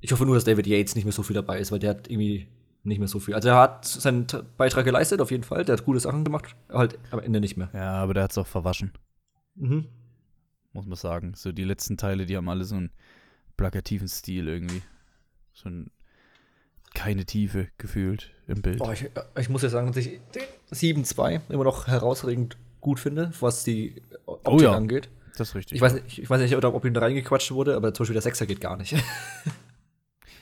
[0.00, 2.08] Ich hoffe nur, dass David Yates nicht mehr so viel dabei ist, weil der hat
[2.08, 2.48] irgendwie
[2.84, 3.34] nicht mehr so viel.
[3.34, 5.64] Also er hat seinen Beitrag geleistet, auf jeden Fall.
[5.64, 7.68] Der hat gute Sachen gemacht, halt am Ende nicht mehr.
[7.72, 8.92] Ja, aber der hat es auch verwaschen.
[9.54, 9.86] Mhm.
[10.72, 11.34] Muss man sagen.
[11.34, 12.90] So die letzten Teile, die haben alle so einen
[13.56, 14.82] plakativen Stil irgendwie.
[15.52, 15.90] So ein
[16.94, 18.80] keine Tiefe gefühlt im Bild.
[18.80, 23.30] Oh, ich, ich, muss ja sagen, dass ich den 7-2 immer noch herausragend gut finde,
[23.40, 25.08] was die Optik oh ja, angeht.
[25.36, 25.76] Das ist richtig.
[25.76, 28.22] Ich weiß, nicht, ich weiß nicht, ob ihn da reingequatscht wurde, aber zum Beispiel der
[28.22, 28.96] Sechser geht gar nicht.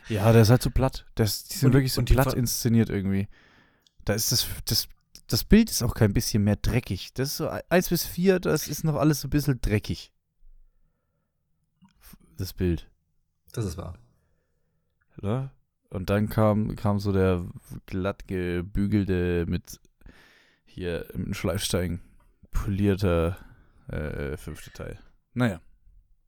[0.08, 1.06] Ja, der ist halt so platt.
[1.14, 3.28] Das, die sind und, wirklich so platt inszeniert irgendwie.
[4.04, 4.88] Da ist das, das,
[5.26, 7.12] das Bild ist auch kein bisschen mehr dreckig.
[7.14, 10.12] Das ist so 1 bis 4, das ist noch alles so ein bisschen dreckig.
[12.36, 12.88] Das Bild.
[13.52, 13.98] Das ist wahr.
[15.22, 15.50] Ja?
[15.90, 17.44] Und dann kam, kam so der
[17.86, 19.80] glatt gebügelte mit
[20.64, 22.00] hier im Schleifstein
[22.50, 23.38] polierter
[23.88, 24.98] äh, fünfte Teil.
[25.34, 25.60] Naja.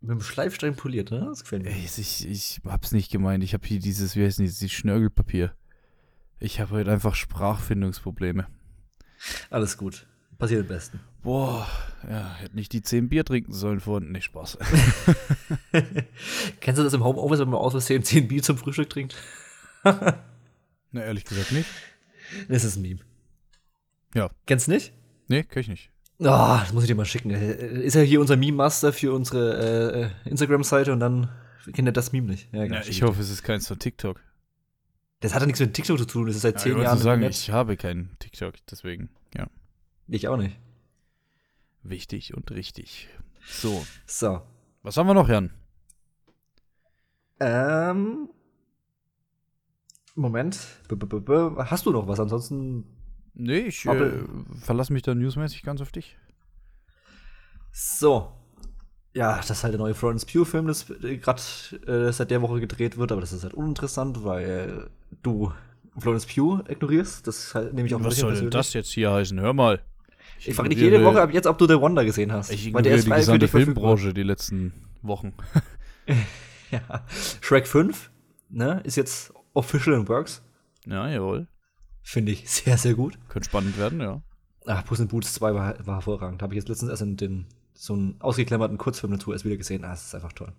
[0.00, 1.26] Mit dem Schleifstein poliert, ne?
[1.28, 1.70] Das gefällt mir.
[1.70, 3.42] Ey, ich, ich hab's nicht gemeint.
[3.42, 5.54] Ich hab hier dieses, wie heißt dieses Schnörgelpapier.
[6.38, 8.46] Ich habe halt einfach Sprachfindungsprobleme.
[9.50, 10.06] Alles gut.
[10.38, 11.00] Passiert am besten.
[11.22, 11.66] Boah,
[12.08, 14.12] ja, hätte nicht die 10 Bier trinken sollen vorhin.
[14.12, 14.56] Nee, Spaß.
[16.60, 19.16] Kennst du das im Homeoffice, wenn man aus Versehen 10 Bier zum Frühstück trinkt?
[19.82, 21.68] Na, ehrlich gesagt nicht.
[22.48, 23.00] Das ist ein Meme.
[24.14, 24.30] Ja.
[24.46, 24.92] Kennst du nicht?
[25.26, 25.90] Nee, kenn ich nicht.
[26.20, 27.30] Oh, das muss ich dir mal schicken.
[27.30, 31.30] Ist ja hier unser Meme-Master für unsere äh, Instagram-Seite und dann
[31.72, 32.52] kennt er das Meme nicht.
[32.52, 34.20] Ja, ja, ich hoffe, es ist keins von TikTok.
[35.20, 36.98] Das hat ja nichts mit TikTok zu tun, das ist seit ja, zehn ich Jahren.
[36.98, 39.48] sagen, ich habe keinen TikTok, deswegen, ja.
[40.08, 40.56] Ich auch nicht.
[41.82, 43.08] Wichtig und richtig.
[43.46, 43.84] So.
[44.06, 44.42] So.
[44.82, 45.52] Was haben wir noch, Jan?
[47.40, 48.28] Ähm.
[50.14, 50.58] Moment.
[50.88, 52.18] B -b -b Hast du noch was?
[52.18, 52.84] Ansonsten
[53.34, 54.10] Nee, ich äh,
[54.60, 56.16] verlasse mich da newsmäßig ganz auf dich.
[57.72, 58.32] So.
[59.14, 61.42] Ja, das ist halt der neue Florence Pugh-Film, das gerade
[61.86, 64.90] äh, seit der Woche gedreht wird, aber das ist halt uninteressant, weil
[65.22, 65.52] du
[65.98, 67.26] Florence Pugh ignorierst.
[67.26, 69.40] Das halt, nehme ich auch Was soll denn das jetzt hier heißen?
[69.40, 69.80] Hör mal.
[70.38, 72.50] Ich, ich frage dich jede Woche ab jetzt, ob du The Wonder gesehen hast.
[72.50, 75.32] Ich ignoriere weil der ist die gesamte Filmbranche die letzten Wochen.
[76.70, 76.80] ja.
[77.40, 78.10] Shrek 5
[78.50, 80.42] ne, ist jetzt official in works.
[80.86, 81.46] Ja, jawohl.
[82.02, 83.18] Finde ich sehr, sehr gut.
[83.28, 84.22] Könnte spannend werden, ja.
[84.66, 86.42] Ach, Puss in Boots 2 war, war hervorragend.
[86.42, 89.84] Habe ich jetzt letztens erst in den, so einen ausgeklemmerten Kurzfilm dazu erst wieder gesehen.
[89.84, 90.52] Ah, es ist einfach toll.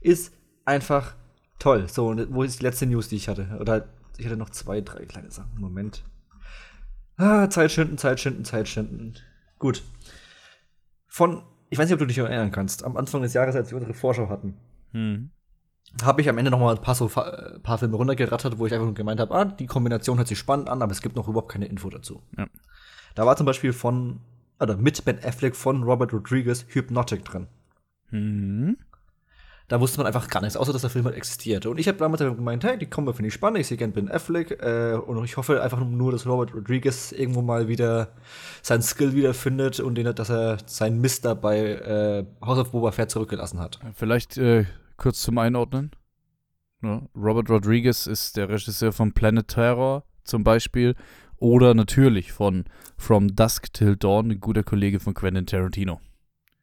[0.00, 0.32] Ist
[0.64, 1.14] einfach
[1.58, 1.88] toll.
[1.88, 3.58] So, und wo ist die letzte News, die ich hatte?
[3.60, 5.60] Oder ich hatte noch zwei, drei kleine Sachen.
[5.60, 6.04] Moment.
[7.16, 9.18] Ah, Zeitschinden, Zeitschinden, Zeitschinden.
[9.58, 9.82] Gut.
[11.06, 13.76] Von, ich weiß nicht, ob du dich erinnern kannst, am Anfang des Jahres, als wir
[13.76, 14.56] unsere Vorschau hatten,
[14.92, 15.30] hm
[16.02, 18.72] habe ich am Ende noch mal ein paar, so, ein paar Filme runtergerattert, wo ich
[18.72, 21.28] einfach nur gemeint habe, ah, die Kombination hört sich spannend an, aber es gibt noch
[21.28, 22.22] überhaupt keine Info dazu.
[22.36, 22.46] Ja.
[23.14, 24.20] Da war zum Beispiel von,
[24.60, 27.46] oder mit Ben Affleck von Robert Rodriguez Hypnotic drin.
[28.10, 28.76] Mhm.
[29.68, 31.68] Da wusste man einfach gar nichts, außer dass der Film halt existierte.
[31.68, 34.08] Und ich habe damals gemeint, hey, die Kombo finde ich spannend, ich sehe gerne Ben
[34.08, 38.12] Affleck äh, und ich hoffe einfach nur, dass Robert Rodriguez irgendwo mal wieder
[38.62, 43.10] seinen Skill wiederfindet und den, dass er seinen Mist dabei äh, House of Boba Fett
[43.10, 43.80] zurückgelassen hat.
[43.96, 45.90] Vielleicht äh, kurz zum Einordnen.
[46.82, 50.94] Ja, Robert Rodriguez ist der Regisseur von Planet Terror zum Beispiel
[51.38, 52.64] oder natürlich von
[52.96, 56.00] From Dusk Till Dawn, ein guter Kollege von Quentin Tarantino.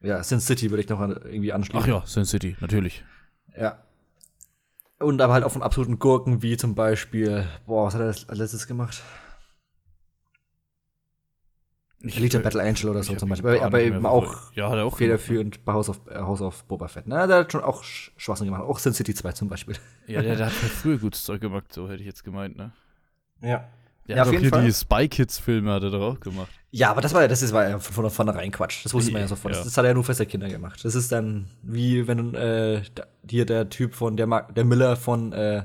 [0.02, 1.82] Ja, Sin City würde ich noch irgendwie anschließen.
[1.82, 3.04] Ach ja, Sin City, natürlich.
[3.58, 3.80] Ja.
[5.00, 8.28] Und aber halt auch von absoluten Gurken, wie zum Beispiel, boah, was hat er als
[8.28, 9.02] letztes gemacht?
[12.06, 13.52] Ich Elite Battle Angel oder so zum Beispiel.
[13.52, 16.66] Aber, aber eben auch, ja, hat er auch federführend bei House of, äh, House of
[16.66, 17.06] Boba Fett.
[17.08, 18.64] Na, der hat schon auch Schwachsinn gemacht.
[18.64, 19.76] Auch Sin City 2 zum Beispiel.
[20.06, 22.74] Ja, der, der hat ja früher gutes Zeug gemacht, so hätte ich jetzt gemeint, ne?
[23.42, 23.70] Ja.
[24.10, 24.66] Der ja, hat auf jeden Fall.
[24.66, 26.52] die Spy Kids Filme hat er doch auch gemacht.
[26.72, 28.84] Ja, aber das war ja, das ist, war ja von vornherein Quatsch.
[28.84, 29.56] Das wusste man ja sofort.
[29.56, 29.64] Ja.
[29.64, 30.84] Das, hat er ja nur für Kinder gemacht.
[30.84, 32.82] Das ist dann wie wenn äh,
[33.30, 35.64] hier der Typ von der Mar der Miller von äh,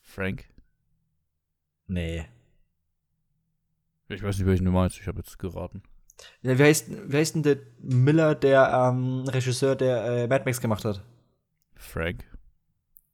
[0.00, 0.44] Frank.
[1.88, 2.26] Nee.
[4.14, 4.98] Ich weiß nicht, welchen du meinst.
[5.00, 5.82] Ich habe jetzt geraten.
[6.42, 10.60] Ja, wie, heißt, wie heißt denn der Miller, der ähm, Regisseur, der äh, Mad Max
[10.60, 11.02] gemacht hat?
[11.74, 12.24] Frank.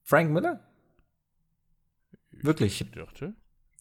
[0.03, 0.61] Frank Miller?
[2.31, 2.81] Wirklich?
[2.81, 3.35] Ich dachte.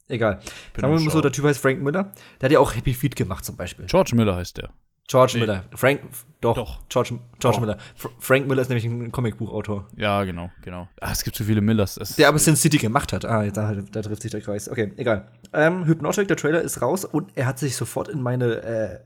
[0.07, 0.39] Egal.
[0.75, 2.13] Sagen wir mal so, der Typ heißt Frank Miller.
[2.39, 3.85] Der hat ja auch Happy Feet gemacht zum Beispiel.
[3.85, 4.73] George Miller heißt der.
[5.09, 5.39] George nee.
[5.41, 5.63] Miller.
[5.73, 6.01] Frank,
[6.39, 6.79] doch, doch.
[6.87, 7.59] George, George doch.
[7.59, 7.77] Miller.
[7.95, 9.87] F Frank Miller ist nämlich ein Comicbuchautor.
[9.97, 10.87] Ja, genau, genau.
[11.01, 11.97] Ah, es gibt so viele Millers.
[11.97, 13.25] Es der aber Sin City gemacht hat.
[13.25, 14.69] Ah, da, da trifft sich der Kreis.
[14.69, 15.27] Okay, egal.
[15.51, 18.99] Ähm, Hypnotic, der Trailer ist raus und er hat sich sofort in meine äh,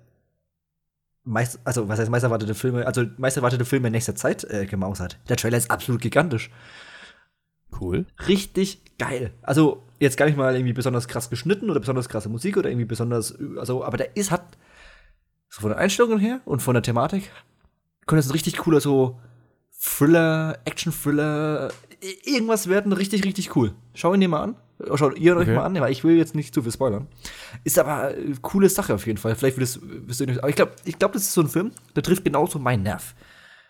[1.24, 4.66] meist, also was heißt meist erwartete Filme, also meist erwartete Filme in nächster Zeit äh,
[4.66, 5.20] gemausert.
[5.30, 6.52] Der Trailer ist absolut gigantisch.
[7.80, 8.06] Cool.
[8.28, 9.32] Richtig geil.
[9.42, 12.86] Also jetzt gar nicht mal irgendwie besonders krass geschnitten oder besonders krasse Musik oder irgendwie
[12.86, 14.58] besonders, also, aber der ist, hat
[15.54, 17.30] so von den Einstellungen her und von der Thematik
[18.08, 19.20] könnte es ein richtig cooler so
[19.80, 21.72] Thriller, Action-Thriller,
[22.24, 23.76] irgendwas werden richtig, richtig cool.
[23.94, 24.56] Schau ihn dir mal an.
[24.96, 25.52] Schaut ihr okay.
[25.52, 27.08] euch mal an, weil ich will jetzt nicht zu viel spoilern.
[27.64, 29.36] Ist aber eine coole Sache auf jeden Fall.
[29.36, 29.80] Vielleicht wird es,
[30.18, 30.40] du nicht.
[30.40, 33.14] Aber ich glaube, ich glaub, das ist so ein Film, der trifft genauso meinen Nerv.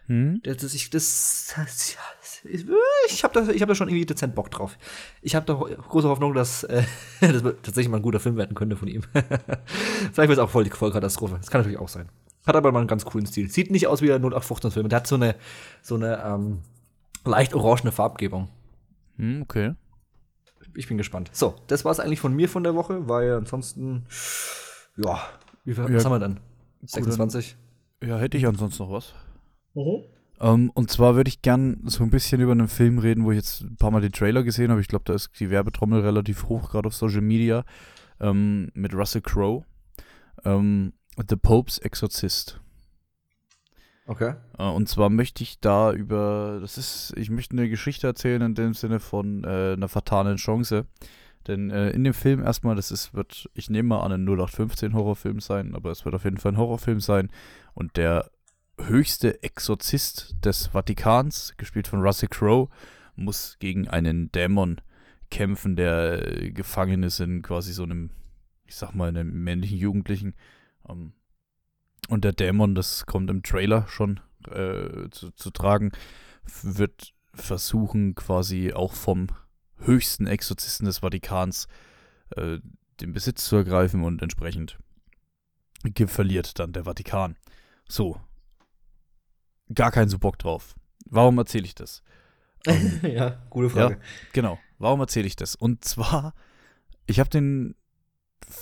[0.05, 0.39] Hm?
[0.43, 1.97] Das, ich, das, das,
[2.45, 4.77] ich habe da, hab da schon irgendwie dezent Bock drauf.
[5.21, 6.83] Ich habe da große Hoffnung, dass äh,
[7.21, 9.03] das tatsächlich mal ein guter Film werden könnte von ihm.
[9.13, 11.35] Vielleicht wird es auch voll die Vollkatastrophe.
[11.37, 12.09] Das kann natürlich auch sein.
[12.45, 13.49] Hat aber mal einen ganz coolen Stil.
[13.49, 14.89] Sieht nicht aus wie der 0815-Film.
[14.89, 15.35] Der hat so eine,
[15.81, 16.59] so eine ähm,
[17.23, 18.49] leicht orangene Farbgebung.
[19.17, 19.75] Hm, okay.
[20.75, 21.29] Ich bin gespannt.
[21.33, 24.05] So, das war es eigentlich von mir von der Woche, weil ansonsten,
[24.97, 25.21] ja,
[25.63, 26.39] wie viel, ja, was haben wir dann?
[26.81, 27.55] 26?
[28.03, 29.13] Ja, hätte ich ansonsten noch was.
[29.75, 30.03] Mhm.
[30.43, 33.31] Um, ähm, und zwar würde ich gern so ein bisschen über einen Film reden, wo
[33.31, 34.81] ich jetzt ein paar Mal den Trailer gesehen habe.
[34.81, 37.63] Ich glaube, da ist die Werbetrommel relativ hoch, gerade auf Social Media,
[38.19, 39.63] um, ähm, mit Russell Crowe.
[40.43, 40.93] Um, ähm,
[41.29, 42.59] The Pope's Exorcist.
[44.05, 44.33] Okay.
[44.59, 48.55] Uh, und zwar möchte ich da über, das ist, ich möchte eine Geschichte erzählen in
[48.55, 50.87] dem Sinne von äh, einer fatalen Chance.
[51.47, 54.93] Denn äh, in dem Film erstmal, das ist, wird, ich nehme mal an, ein 0815
[54.93, 57.29] Horrorfilm sein, aber es wird auf jeden Fall ein Horrorfilm sein.
[57.73, 58.29] Und der
[58.79, 62.69] höchste Exorzist des Vatikans, gespielt von Russell Crowe,
[63.15, 64.81] muss gegen einen Dämon
[65.29, 68.11] kämpfen, der äh, gefangen ist in quasi so einem,
[68.65, 70.35] ich sag mal, einem männlichen Jugendlichen.
[70.87, 71.13] Ähm,
[72.09, 75.91] und der Dämon, das kommt im Trailer schon äh, zu, zu tragen,
[76.61, 79.27] wird versuchen, quasi auch vom
[79.77, 81.67] höchsten Exorzisten des Vatikans
[82.35, 82.59] äh,
[83.01, 84.77] den Besitz zu ergreifen und entsprechend
[86.07, 87.35] verliert dann der Vatikan.
[87.87, 88.19] So,
[89.73, 90.75] gar keinen so Bock drauf.
[91.05, 92.03] Warum erzähle ich das?
[92.65, 93.95] Ähm, ja, gute Frage.
[93.95, 93.99] Ja,
[94.31, 94.59] genau.
[94.79, 95.55] Warum erzähle ich das?
[95.55, 96.33] Und zwar,
[97.05, 97.75] ich habe den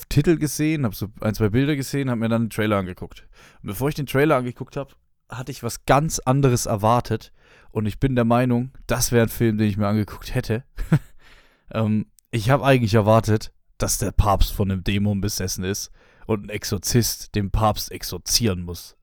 [0.09, 3.27] Titel gesehen, habe so ein, zwei Bilder gesehen, habe mir dann den Trailer angeguckt.
[3.61, 4.93] Und bevor ich den Trailer angeguckt habe,
[5.29, 7.31] hatte ich was ganz anderes erwartet.
[7.71, 10.63] Und ich bin der Meinung, das wäre ein Film, den ich mir angeguckt hätte.
[11.71, 15.91] ähm, ich habe eigentlich erwartet, dass der Papst von einem Dämon besessen ist
[16.27, 18.95] und ein Exorzist den Papst exorzieren muss.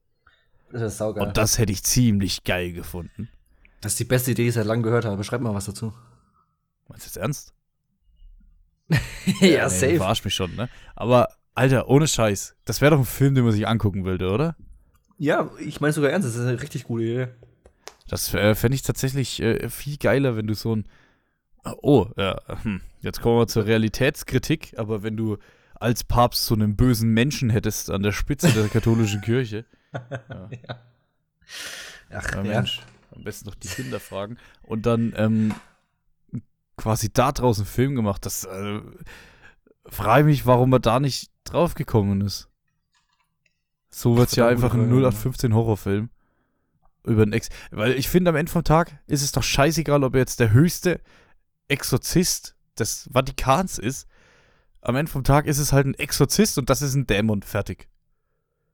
[0.70, 1.26] Das ist saugeil.
[1.26, 3.28] Und das hätte ich ziemlich geil gefunden.
[3.80, 5.16] Das ist die beste Idee, die ich seit langem gehört habe.
[5.16, 5.92] Beschreib mal was dazu.
[6.88, 7.54] Meinst du jetzt ernst?
[9.40, 9.96] ja, ja nee, safe.
[9.96, 10.68] Verarsch mich schon, ne?
[10.96, 12.56] Aber, Alter, ohne Scheiß.
[12.64, 14.56] Das wäre doch ein Film, den man sich angucken würde, oder?
[15.18, 16.26] Ja, ich meine sogar ernst.
[16.26, 17.28] Das ist eine richtig gute Idee.
[18.08, 20.86] Das äh, fände ich tatsächlich äh, viel geiler, wenn du so ein.
[21.82, 22.80] Oh, ja, hm.
[23.00, 25.36] jetzt kommen wir zur Realitätskritik, aber wenn du
[25.74, 29.64] als Papst so einen bösen Menschen hättest an der Spitze der katholischen Kirche.
[29.92, 30.48] Ja.
[30.50, 30.82] ja.
[32.10, 32.82] Ach, ja, Mensch.
[33.14, 34.36] Am besten noch die Kinder fragen.
[34.62, 35.54] Und dann ähm,
[36.76, 38.24] quasi da draußen einen Film gemacht.
[38.24, 38.80] Das äh,
[39.86, 42.48] frage mich, warum er da nicht draufgekommen ist.
[43.90, 46.10] So wird es ja einfach ein 0815 Horrorfilm.
[47.04, 47.48] Über einen Ex.
[47.70, 50.52] Weil ich finde, am Ende vom Tag ist es doch scheißegal, ob er jetzt der
[50.52, 51.00] höchste
[51.68, 54.06] Exorzist des Vatikans ist.
[54.80, 57.42] Am Ende vom Tag ist es halt ein Exorzist und das ist ein Dämon.
[57.42, 57.88] Fertig.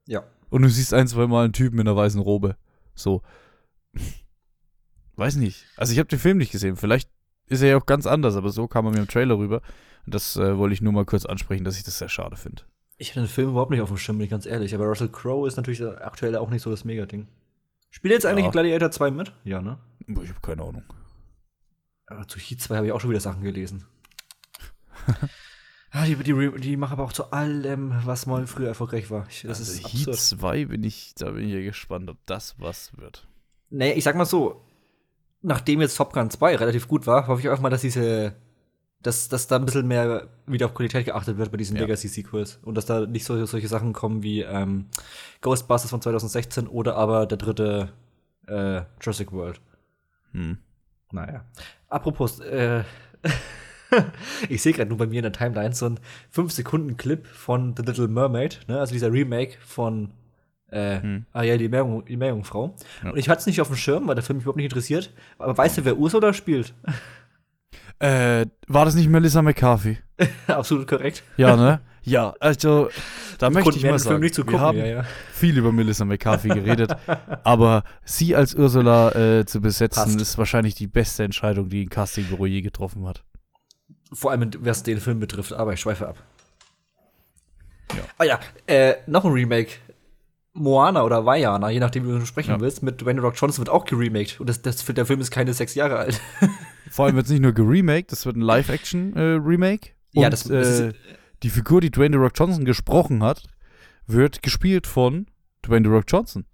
[0.07, 0.25] Ja.
[0.55, 2.57] Und du siehst ein, zwei Mal einen Typen in einer weißen Robe.
[2.95, 3.23] So.
[5.17, 5.67] Weiß nicht.
[5.77, 6.77] Also ich habe den Film nicht gesehen.
[6.77, 7.11] Vielleicht
[7.49, 9.63] ist er ja auch ganz anders, aber so kam er mir im Trailer rüber.
[10.07, 12.63] Und das äh, wollte ich nur mal kurz ansprechen, dass ich das sehr schade finde.
[12.99, 14.73] Ich hatte den Film überhaupt nicht auf dem Schirm, bin ich ganz ehrlich.
[14.77, 17.27] Aber Russell Crowe ist natürlich aktuell auch nicht so das Mega-Ding.
[17.91, 18.53] Spielt jetzt eigentlich ja.
[18.53, 19.33] Gladiator 2 mit?
[19.43, 19.81] Ja, ne?
[20.07, 20.85] Ich habe keine Ahnung.
[22.07, 23.87] Aber zu Heat 2 habe ich auch schon wieder Sachen gelesen.
[25.97, 29.27] Ah, die, die, die machen aber auch zu allem, was mal früher erfolgreich war.
[29.31, 30.41] Ich, das also ist Heat absurd.
[30.41, 33.29] 2 bin ich, da bin ich ja gespannt, ob das was wird.
[33.71, 34.61] Nee, ich sag mal so,
[35.41, 38.35] nachdem jetzt Top Gun 2 relativ gut war, hoffe ich auch mal, dass diese,
[39.03, 41.83] dass, dass da ein bisschen mehr wieder auf Qualität geachtet wird bei diesen ja.
[41.83, 42.59] Legacy-Sequels.
[42.65, 44.87] Und dass da nicht so, solche Sachen kommen wie ähm,
[45.43, 47.93] Ghostbusters von 2016 oder aber der dritte
[48.49, 49.61] äh, Jurassic World.
[50.33, 50.59] Hm.
[51.13, 51.45] Naja.
[51.89, 52.83] Apropos, äh,
[54.49, 56.01] ich sehe gerade nur bei mir in der Timeline so ein
[56.35, 58.79] 5-Sekunden-Clip von The Little Mermaid, ne?
[58.79, 60.11] also dieser Remake von
[60.71, 61.27] äh, hm.
[61.33, 62.75] Ariel, die, Meerjung, die Meerjungfrau.
[63.03, 63.11] Ja.
[63.11, 65.13] Und ich hatte es nicht auf dem Schirm, weil der Film mich überhaupt nicht interessiert.
[65.39, 66.75] Aber weißt du, wer Ursula spielt?
[68.01, 69.99] Äh, war das nicht Melissa McCarthy?
[70.47, 71.23] Absolut korrekt.
[71.37, 71.81] Ja, ne?
[72.03, 72.91] Ja, also
[73.39, 75.05] da möchte ich mal sagen, gucken, wir haben ja, ja.
[75.33, 76.95] viel über Melissa McCarthy geredet,
[77.45, 80.21] aber sie als Ursula äh, zu besetzen, Passt.
[80.21, 83.25] ist wahrscheinlich die beste Entscheidung, die ein Castingbüro je getroffen hat.
[84.15, 86.17] Vor allem, was den Film betrifft, aber ich schweife ab.
[87.95, 88.03] Ja.
[88.19, 89.73] Ah ja, äh, noch ein Remake.
[90.57, 92.61] Moana oder Vajana, je nachdem, wie du sprechen Ja.
[92.61, 94.39] willst, mit Dwayne Rock Johnson wird auch geremaked.
[94.39, 96.21] Und das, das, der Film ist keine sechs Jahre alt.
[96.91, 99.91] Vor allem wird es nicht nur geremaked, das wird ein Live-Action-Remake.
[100.13, 100.93] Ja, Und, das- äh,
[101.43, 103.43] die Figur, die Dwayne Rock Johnson gesprochen hat,
[104.07, 105.27] wird gespielt von
[105.67, 106.47] Dwayne Rock Johnson.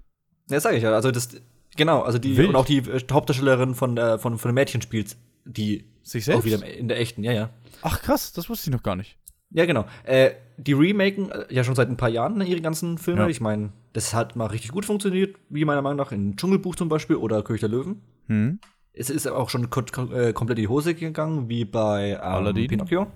[0.49, 0.93] Ja, sag ich ja.
[0.95, 1.29] Also das,
[1.77, 2.49] genau, also die, Wild.
[2.49, 6.43] und auch die äh, Hauptdarstellerin von, der, von, von dem Mädchen spielt die Sich auch
[6.43, 6.47] selbst?
[6.47, 7.51] wieder in der echten, ja, ja.
[7.83, 9.17] Ach krass, das wusste ich noch gar nicht.
[9.51, 9.85] Ja, genau.
[10.05, 13.23] Äh, die remaken äh, ja schon seit ein paar Jahren ne, ihre ganzen Filme.
[13.23, 13.29] Ja.
[13.29, 16.89] Ich meine, das hat mal richtig gut funktioniert, wie meiner Meinung nach in Dschungelbuch zum
[16.89, 18.03] Beispiel oder König der Löwen.
[18.29, 18.61] Hm?
[18.93, 22.69] Es ist aber auch schon äh, komplett in die Hose gegangen, wie bei ähm, Aladdin.
[22.69, 23.07] Pinocchio.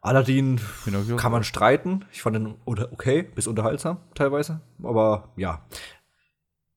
[0.00, 1.16] Aladdin Pinocchio.
[1.16, 2.04] kann man streiten.
[2.12, 4.60] Ich fand den unter- okay, bis unterhaltsam teilweise.
[4.82, 5.64] Aber ja.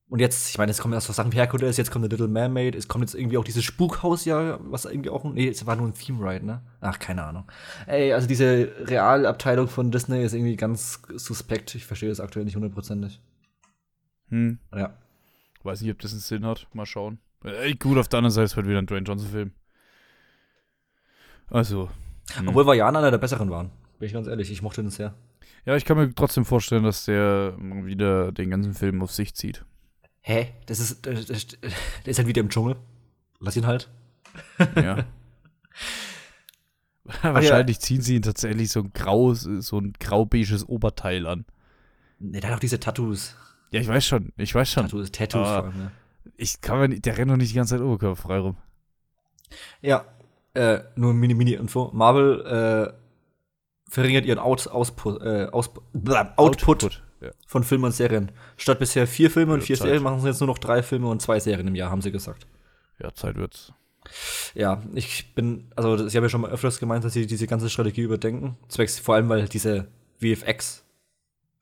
[0.08, 2.28] Und jetzt, ich meine, es kommen erst so Sachen wie Hercules, jetzt kommt The Little
[2.28, 5.76] Mermaid, es kommt jetzt irgendwie auch dieses Spukhaus ja, was irgendwie auch, nee, es war
[5.76, 6.62] nur ein Theme Ride, ne?
[6.80, 7.52] Ach, keine Ahnung.
[7.88, 11.74] Ey, also diese Realabteilung von Disney ist irgendwie ganz suspekt.
[11.74, 13.20] Ich verstehe das aktuell nicht hundertprozentig.
[14.30, 14.60] Hm.
[14.76, 14.96] Ja.
[15.63, 16.68] Weiß nicht, ob das einen Sinn hat.
[16.74, 17.18] Mal schauen.
[17.44, 19.54] Ey, gut, auf der anderen Seite ist halt wieder ein Dwayne Johnson-Film.
[21.50, 21.89] Also.
[22.36, 22.48] hm.
[22.48, 23.72] Obwohl Vajana einer der besseren waren.
[23.98, 25.15] Bin ich ganz ehrlich, ich mochte den sehr.
[25.65, 29.65] Ja, ich kann mir trotzdem vorstellen, dass der wieder den ganzen Film auf sich zieht.
[30.28, 30.54] Hä?
[30.66, 31.70] Das ist, das, das, der
[32.04, 32.78] ist halt wieder im Dschungel.
[33.40, 33.92] Lass ihn halt.
[34.76, 35.06] Ja.
[37.22, 41.46] Wahrscheinlich ziehen sie ihn tatsächlich so ein graues, so ein grau-beiges Oberteil an.
[42.18, 43.36] Ne, der hat auch diese Tattoos.
[43.70, 44.86] Ja, ich weiß schon, ich weiß schon.
[44.86, 45.92] Tattoos, Tattoos allem, ne?
[46.38, 48.58] Ich kann mir nicht, der rennt doch nicht die ganze Zeit oberkörperfrei rum.
[49.84, 50.06] Ja,
[50.56, 51.92] äh, nur Mini-Mini-Info.
[51.94, 57.32] Marvel äh, verringert ihren Out, Auspu äh, Aus blah, Output, Ja.
[57.48, 58.32] von Filmen und Serien.
[58.58, 59.88] Statt bisher vier Filme und vier Zeit.
[59.88, 62.12] Serien machen sie jetzt nur noch drei Filme und zwei Serien im Jahr, haben sie
[62.12, 62.48] gesagt.
[63.02, 63.74] ja, Zeit wird's.
[64.54, 67.70] Ja, ich bin, also sie haben ja schon mal öfters gemeint, dass sie diese ganze
[67.70, 68.58] Strategie überdenken.
[68.68, 69.88] Zwecks vor allem, weil diese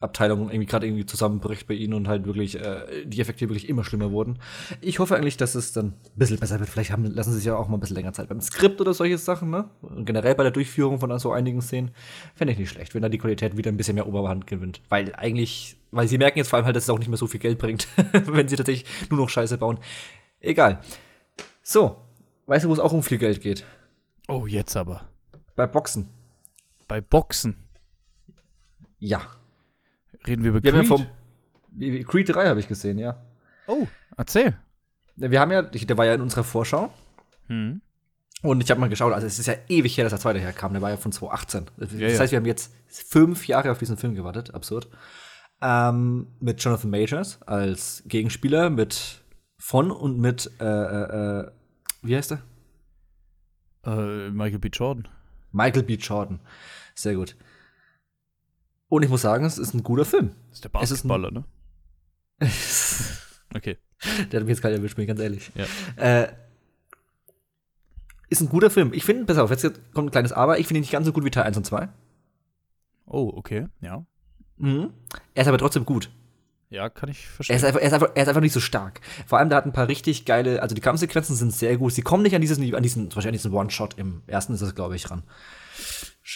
[0.03, 3.83] VFX-Abteilung irgendwie gerade irgendwie zusammenbricht bei ihnen und halt wirklich äh, die Effekte wirklich immer
[3.83, 4.39] schlimmer wurden.
[4.81, 6.69] Ich hoffe eigentlich, dass es dann ein bisschen besser wird.
[6.69, 8.93] Vielleicht haben, lassen sie sich ja auch mal ein bisschen länger Zeit beim Skript oder
[8.93, 9.69] solche Sachen, ne?
[9.81, 11.91] Und generell bei der Durchführung von so einigen Szenen.
[12.35, 14.81] Fände ich nicht schlecht, wenn da die Qualität wieder ein bisschen mehr Oberhand gewinnt.
[14.89, 17.27] Weil eigentlich, weil sie merken jetzt vor allem halt, dass es auch nicht mehr so
[17.27, 19.79] viel Geld bringt, wenn sie tatsächlich nur noch Scheiße bauen.
[20.39, 20.81] Egal.
[21.61, 21.97] So,
[22.47, 23.63] weißt du, wo es auch um viel Geld geht?
[24.27, 25.07] Oh, jetzt aber.
[25.55, 26.09] Bei Boxen.
[26.87, 27.55] Bei Boxen
[28.99, 29.21] Ja.
[30.27, 30.73] Reden wir über Creed.
[30.75, 31.05] ja vom
[32.07, 33.21] Creed 3 habe ich gesehen, ja.
[33.67, 34.55] oh, erzähl.
[35.15, 36.91] Wir haben ja, der war ja in unserer Vorschau
[37.47, 37.81] Hm.
[38.41, 40.73] und ich habe mal geschaut, also es ist ja ewig her, dass der zweite herkam,
[40.73, 41.65] der war ja von 2018.
[41.77, 42.19] Das Ja, ja.
[42.19, 44.87] heißt, wir haben jetzt fünf Jahre auf diesen Film gewartet, absurd.
[45.61, 49.21] Ähm, mit Jonathan Majors als Gegenspieler, mit
[49.57, 51.51] von und mit, äh, äh, äh,
[52.01, 52.41] wie heißt er?
[53.85, 54.69] Äh, Michael B.
[54.71, 55.07] Jordan.
[55.51, 55.95] Michael B.
[55.95, 56.39] Jordan.
[56.95, 57.35] Sehr gut.
[58.93, 60.35] Und ich muss sagen, es ist ein guter Film.
[60.49, 61.43] Das ist der Basketballer, ne?
[63.55, 63.77] Okay.
[64.31, 65.51] Der hat mich jetzt kalt erwischt, bin ich ganz ehrlich.
[65.55, 65.65] Ja.
[65.95, 66.31] Äh,
[68.29, 68.93] ist ein guter Film.
[68.93, 70.59] Ich finde, pass auf, jetzt kommt ein kleines Aber.
[70.59, 71.89] Ich finde ihn nicht ganz so gut wie Teil 1 und 2.
[73.07, 73.67] Oh, okay.
[73.81, 74.05] Ja.
[74.57, 74.91] Mhm.
[75.33, 76.11] Er ist aber trotzdem gut.
[76.69, 77.55] Ja, kann ich Er verstehen.
[77.55, 79.01] ist, einfach, er, ist einfach, er ist einfach nicht so stark.
[79.25, 81.93] Vor allem, da hat ein paar richtig geile, also die Kampfsequenzen sind sehr gut.
[81.93, 83.97] Sie kommen nicht an, dieses, an diesen, zum Beispiel an diesen One-Shot.
[83.97, 85.23] Im ersten ist das, glaube ich, ran.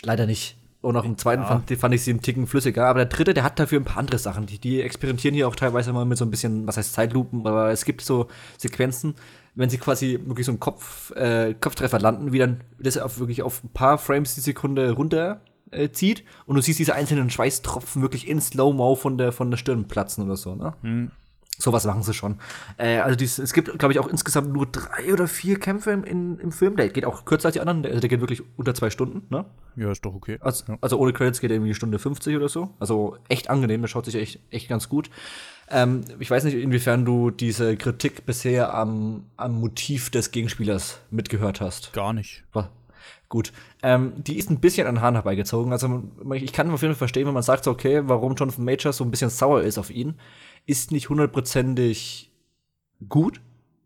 [0.02, 0.58] Leider nicht.
[0.82, 1.48] Und auch im zweiten Ja.
[1.48, 2.88] fand, fand ich sie einen Ticken flüssiger.
[2.88, 4.46] Aber der dritte, der hat dafür ein paar andere Sachen.
[4.46, 7.72] Die, die experimentieren hier auch teilweise mal mit so ein bisschen, was heißt Zeitlupen, aber
[7.72, 9.16] es gibt so Sequenzen,
[9.56, 13.42] wenn sie quasi wirklich so einen Kopf, äh, Kopftreffer landen, wie dann das auf wirklich
[13.42, 18.02] auf ein paar Frames die Sekunde runter äh, zieht und du siehst diese einzelnen Schweißtropfen
[18.02, 20.74] wirklich in Slow-Mo von der, von der Stirn platzen oder so, ne?
[20.82, 21.12] Hm.
[21.60, 22.36] Sowas machen sie schon.
[22.78, 26.04] Äh, also dies, es gibt, glaube ich, auch insgesamt nur drei oder vier Kämpfe im,
[26.04, 26.76] in, im Film.
[26.76, 27.82] Der geht auch kürzer als die anderen.
[27.82, 29.46] Der, also der geht wirklich unter zwei Stunden, ne?
[29.76, 30.38] Ja, ist doch okay.
[30.42, 30.78] Also, Ja.
[30.82, 32.76] also ohne Credits geht er irgendwie Stunde 50 oder so.
[32.80, 35.10] Also echt angenehm, der schaut sich echt, echt ganz gut.
[35.70, 41.60] Ähm, ich weiß nicht, inwiefern du diese Kritik bisher am, am Motiv des Gegenspielers mitgehört
[41.60, 41.92] hast.
[41.94, 42.44] Gar nicht.
[42.54, 42.70] Wa-
[43.30, 43.52] Gut.
[43.84, 45.74] Ähm, die ist ein bisschen an Haaren herbeigezogen.
[45.74, 49.04] Also ich kann auf jeden Fall verstehen, wenn man sagt, okay, warum Jonathan Major so
[49.04, 50.16] ein bisschen sauer ist auf ihn.
[50.66, 52.32] Ist nicht hundertprozentig
[53.10, 53.42] gut.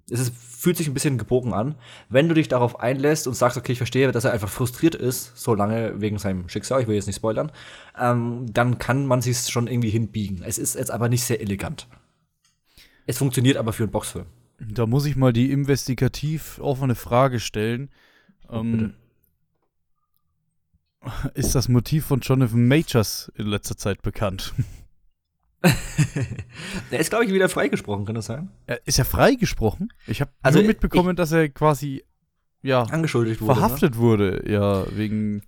[0.09, 1.75] Es ist, fühlt sich ein bisschen gebogen an.
[2.09, 5.37] Wenn du dich darauf einlässt und sagst, okay, ich verstehe, dass er einfach frustriert ist,
[5.37, 7.51] so lange wegen seinem Schicksal, ich will jetzt nicht spoilern,
[7.99, 10.43] ähm, dann kann man sich schon irgendwie hinbiegen.
[10.43, 11.87] Es ist jetzt aber nicht sehr elegant.
[13.07, 14.25] Es funktioniert aber für einen Boxfilm.
[14.59, 17.89] Da muss ich mal die investigativ offene Frage stellen.
[18.47, 18.57] bitte.
[18.57, 18.93] Ähm,
[21.33, 24.53] ist das Motiv von Jonathan Majors in letzter Zeit bekannt?
[26.91, 28.49] er ist, glaube ich, wieder freigesprochen, kann das sein?
[28.85, 29.93] ist er freigesprochen?
[30.07, 32.03] Ich habe also nur mitbekommen, ich, dass er quasi
[32.61, 33.55] ja, angeschuldigt wurde.
[33.55, 33.99] Verhaftet ne?
[33.99, 35.43] wurde, ja, wegen.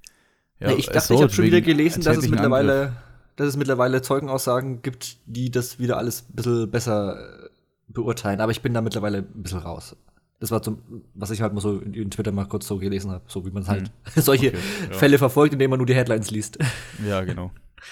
[0.59, 2.95] Ja, nee, ich dachte, ich habe schon wieder gelesen, dass es mittlerweile,
[3.35, 7.49] dass es mittlerweile Zeugenaussagen gibt, die das wieder alles ein bisschen besser äh,
[7.87, 8.39] beurteilen.
[8.39, 9.95] Aber ich bin da mittlerweile ein bisschen raus.
[10.43, 13.23] Das war zum, was ich halt mal so in, Twitter mal kurz so gelesen habe,
[13.27, 14.21] so wie man halt hm.
[14.21, 14.57] solche okay,
[14.91, 14.97] ja.
[14.97, 16.57] Fälle verfolgt, indem man nur die Headlines liest.
[17.07, 17.49] Ja, genau.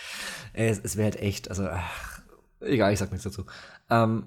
[0.53, 2.19] es, es wäre halt echt, also ach,
[2.59, 3.45] egal, ich sag nichts dazu.
[3.89, 4.25] Ähm,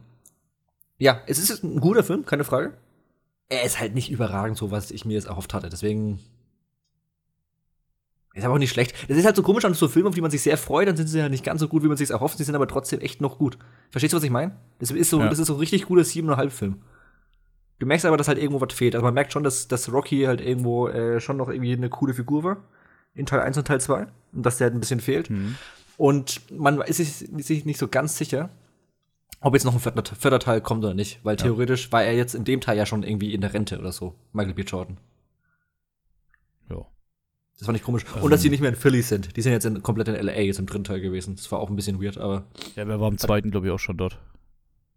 [0.96, 2.72] ja, es ist ein guter Film, keine Frage.
[3.50, 5.68] Er ist halt nicht überragend, so was ich mir jetzt erhofft hatte.
[5.68, 6.18] Deswegen
[8.32, 8.94] ist aber auch nicht schlecht.
[9.06, 10.96] Es ist halt so komisch an so Filmen, auf die man sich sehr freut, dann
[10.96, 12.38] sind sie ja nicht ganz so gut, wie man sich erhofft.
[12.38, 13.58] Sie sind aber trotzdem echt noch gut.
[13.90, 14.56] Verstehst du, was ich meine?
[14.78, 15.28] Das ist so, ja.
[15.28, 16.82] das ist so ein richtig guter 7,5 Film.
[17.78, 18.94] Du merkst aber, dass halt irgendwo was fehlt.
[18.94, 22.14] Also man merkt schon, dass, dass Rocky halt irgendwo äh, schon noch irgendwie eine coole
[22.14, 22.56] Figur war.
[23.14, 24.06] In Teil 1 und Teil 2.
[24.32, 25.30] Und dass der halt ein bisschen fehlt.
[25.30, 25.56] Mhm.
[25.96, 28.50] Und man ist sich nicht so ganz sicher,
[29.40, 31.20] ob jetzt noch ein vierter, vierter Teil kommt oder nicht.
[31.22, 33.92] Weil theoretisch war er jetzt in dem Teil ja schon irgendwie in der Rente oder
[33.92, 34.14] so.
[34.32, 34.62] Michael B.
[34.62, 34.98] Jordan.
[36.70, 36.86] Ja.
[37.58, 38.04] Das fand ich komisch.
[38.06, 39.36] Also, und dass sie nicht mehr in Philly sind.
[39.36, 41.36] Die sind jetzt in, komplett in LA, jetzt im dritten Teil gewesen.
[41.36, 42.46] Das war auch ein bisschen weird, aber.
[42.74, 44.18] Ja, wer war im zweiten, glaube ich, auch schon dort.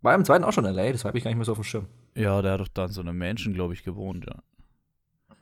[0.02, 0.92] War im zweiten auch schon in LA?
[0.94, 1.88] Das habe ich gar nicht mehr so auf dem Schirm.
[2.18, 4.36] Ja, der hat doch da in so einer Mansion, glaube ich, gewohnt, ja.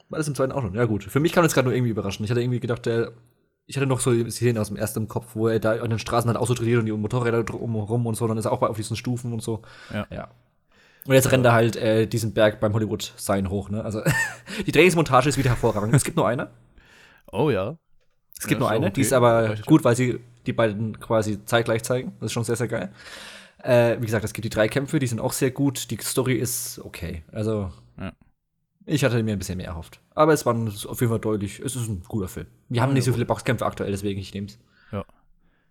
[0.09, 0.75] War das im zweiten auch schon?
[0.75, 1.03] Ja, gut.
[1.03, 2.25] Für mich kam das gerade nur irgendwie überraschen.
[2.25, 3.13] Ich hatte irgendwie gedacht, der.
[3.67, 5.97] Ich hatte noch so Szenen aus dem ersten im Kopf, wo er da an den
[5.97, 8.61] Straßen halt auch so trainiert und die Motorräder drumherum und so, dann ist er auch
[8.61, 9.63] auf diesen Stufen und so.
[9.91, 10.05] Ja.
[10.11, 10.27] ja.
[11.07, 13.83] Und jetzt rennt er halt äh, diesen Berg beim Hollywood-Sign hoch, ne?
[13.83, 14.01] Also,
[14.67, 15.95] die Trainingsmontage ist wieder hervorragend.
[15.95, 16.51] Es gibt nur eine.
[17.31, 17.77] Oh ja.
[18.37, 18.93] Es gibt ja, nur eine, okay.
[18.93, 22.13] die ist aber gut, weil sie die beiden quasi zeitgleich zeigen.
[22.19, 22.91] Das ist schon sehr, sehr geil.
[23.65, 25.89] Äh, wie gesagt, es gibt die drei Kämpfe, die sind auch sehr gut.
[25.89, 27.23] Die Story ist okay.
[27.31, 28.13] Also, ja.
[28.85, 30.01] ich hatte mir ein bisschen mehr erhofft.
[30.13, 32.45] Aber es war auf jeden Fall deutlich, es ist ein guter Film.
[32.69, 34.59] Wir haben ja, nicht so viele Boxkämpfe aktuell, deswegen ich nehme es.
[34.91, 35.03] Ja.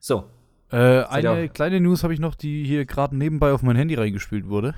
[0.01, 0.24] So.
[0.72, 4.49] Äh, eine kleine News habe ich noch, die hier gerade nebenbei auf mein Handy reingespielt
[4.49, 4.74] wurde.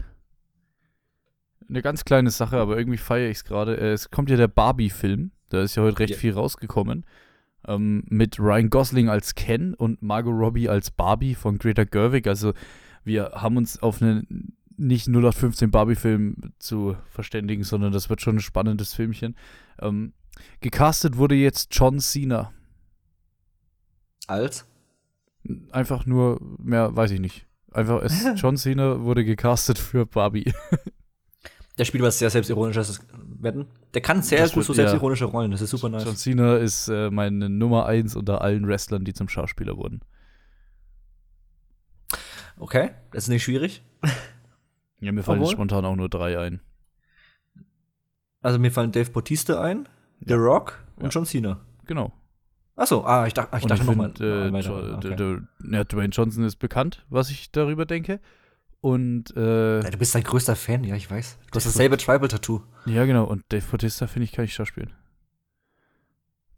[1.67, 3.79] Eine ganz kleine Sache, aber irgendwie feiere ich es gerade.
[3.79, 5.31] Äh, es kommt ja der Barbie-Film.
[5.49, 6.19] Da ist ja heute recht ja.
[6.19, 7.07] viel rausgekommen.
[7.67, 12.27] Ähm, mit Ryan Gosling als Ken und Margot Robbie als Barbie von Greta Gerwig.
[12.27, 12.53] Also
[13.07, 18.41] wir haben uns auf einen nicht 0815 Barbie-Film zu verständigen, sondern das wird schon ein
[18.41, 19.37] spannendes Filmchen.
[19.81, 20.13] Ähm,
[20.61, 22.53] gecastet wurde jetzt John Cena.
[24.27, 24.67] Als?
[25.71, 27.47] Einfach nur, mehr weiß ich nicht.
[27.73, 30.53] Einfach, es, John Cena wurde gecastet für Barbie.
[31.79, 33.01] Der spielt was sehr selbstironisches
[33.39, 33.67] Wetten.
[33.95, 35.31] Der kann sehr das gut wird, so selbstironische ja.
[35.31, 36.05] Rollen, das ist super nice.
[36.05, 40.01] John Cena ist äh, meine Nummer eins unter allen Wrestlern, die zum Schauspieler wurden.
[42.59, 43.83] Okay, das ist nicht schwierig.
[44.99, 46.61] Ja, mir fallen spontan auch nur drei ein.
[48.41, 49.89] Also mir fallen Dave Bautista ein,
[50.21, 50.29] ja.
[50.29, 51.09] The Rock und ja.
[51.11, 51.61] John Cena.
[51.85, 52.13] Genau.
[52.77, 54.13] Achso, ah, ich, dach, ich dachte nochmal.
[54.21, 55.41] Äh, okay.
[55.71, 58.21] ja, Dwayne Johnson ist bekannt, was ich darüber denke.
[58.81, 61.39] Und äh, ja, du bist sein größter Fan, ja, ich weiß.
[61.51, 62.63] Du hast dasselbe Tribal-Tattoo.
[62.85, 63.25] Ja, genau.
[63.25, 64.93] Und Dave Bautista, finde ich, kann ich schauspielen.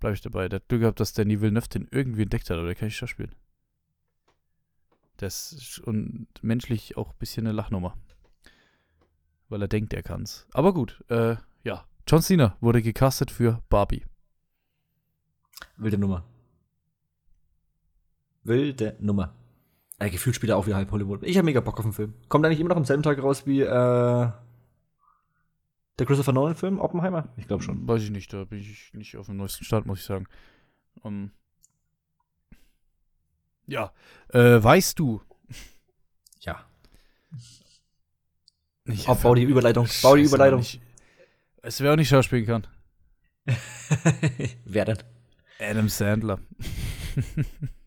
[0.00, 0.48] Bleibe ich dabei.
[0.48, 2.96] Der hat Glück gehabt, dass Danny Villeneuve den irgendwie entdeckt hat, aber der kann ich
[2.96, 3.34] schauspielen.
[5.18, 7.96] Das ist und menschlich auch ein bisschen eine Lachnummer.
[9.48, 10.46] Weil er denkt, er kann's.
[10.52, 11.84] Aber gut, äh, ja.
[12.06, 14.04] John Cena wurde gecastet für Barbie.
[15.76, 16.24] Wilde Nummer.
[18.44, 19.34] Wilde Nummer.
[19.98, 21.24] Äh, gefühlt spielt er auch wie halb Hollywood.
[21.24, 22.14] Ich habe mega Bock auf den Film.
[22.28, 23.66] Kommt er nicht immer noch am selben Tag raus wie äh,
[25.98, 27.28] der Christopher Nolan-Film, Oppenheimer?
[27.36, 27.88] Ich glaube schon.
[27.88, 30.26] Weiß ich nicht, da bin ich nicht auf dem neuesten Stand, muss ich sagen.
[31.02, 31.32] Um,
[33.68, 33.92] ja.
[34.32, 35.22] Äh, weißt du?
[36.40, 36.64] Ja.
[38.86, 39.86] Ich Auf, bau die Überleitung.
[40.02, 40.64] Bau die Überleitung.
[41.62, 42.66] Es wäre auch nicht schauspielen kann.
[44.64, 44.98] Wer denn?
[45.60, 46.38] Adam Sandler.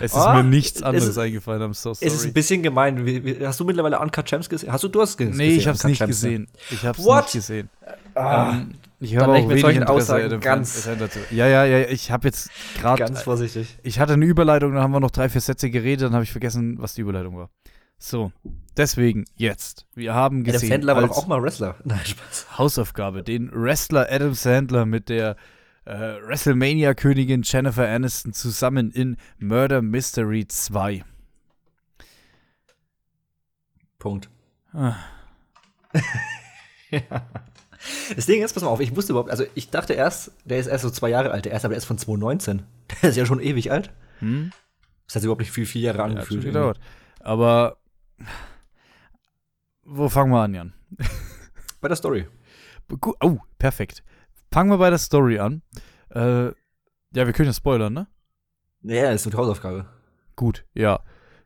[0.00, 2.06] es ist oh, mir nichts anderes ist, eingefallen, I'm so sorry.
[2.06, 3.04] Es ist ein bisschen gemein.
[3.42, 4.72] Hast du mittlerweile Uncut Gems gesehen?
[4.72, 5.36] Hast du, du hast gesehen?
[5.36, 6.48] Nee, ich hab's nicht Gems, gesehen.
[6.70, 7.24] Ich hab's What?
[7.24, 7.68] nicht gesehen.
[8.14, 10.88] Ah, ähm, ich habe auch wenig Interesse Aussagen ganz
[11.30, 12.50] Ja, ja, ja, ich habe jetzt
[12.80, 13.78] gerade ganz vorsichtig.
[13.82, 16.32] Ich hatte eine Überleitung, dann haben wir noch drei, vier Sätze geredet, dann habe ich
[16.32, 17.50] vergessen, was die Überleitung war.
[17.98, 18.32] So,
[18.76, 19.86] deswegen jetzt.
[19.94, 20.56] Wir haben gesehen.
[20.56, 21.76] Adam Sandler war doch auch mal Wrestler.
[21.84, 22.58] Nein, Spaß.
[22.58, 25.36] Hausaufgabe, den Wrestler Adam Sandler mit der
[25.88, 31.02] äh, WrestleMania-Königin Jennifer Aniston zusammen in Murder Mystery 2.
[33.98, 34.28] Punkt.
[34.72, 34.96] Ah.
[36.90, 37.00] ja.
[38.14, 40.66] Das Ding ist, pass mal auf, ich wusste überhaupt, also ich dachte erst, der ist
[40.66, 42.64] erst so zwei Jahre alt, der ist aber erst von 2019.
[43.02, 43.92] Der ist ja schon ewig alt.
[44.20, 44.50] Hm?
[45.06, 46.42] Das hat sich überhaupt nicht viel, vier Jahre angefühlt.
[46.42, 46.80] Ja, gedauert.
[47.20, 47.76] Aber
[49.84, 50.72] wo fangen wir an, Jan?
[51.80, 52.26] Bei der Story.
[53.20, 54.02] Oh, perfekt.
[54.52, 55.62] Fangen wir bei der Story an.
[56.10, 56.46] Äh,
[57.14, 58.06] Ja, wir können ja spoilern, ne?
[58.82, 59.86] Ja, ist eine Hausaufgabe.
[60.36, 61.00] Gut, ja.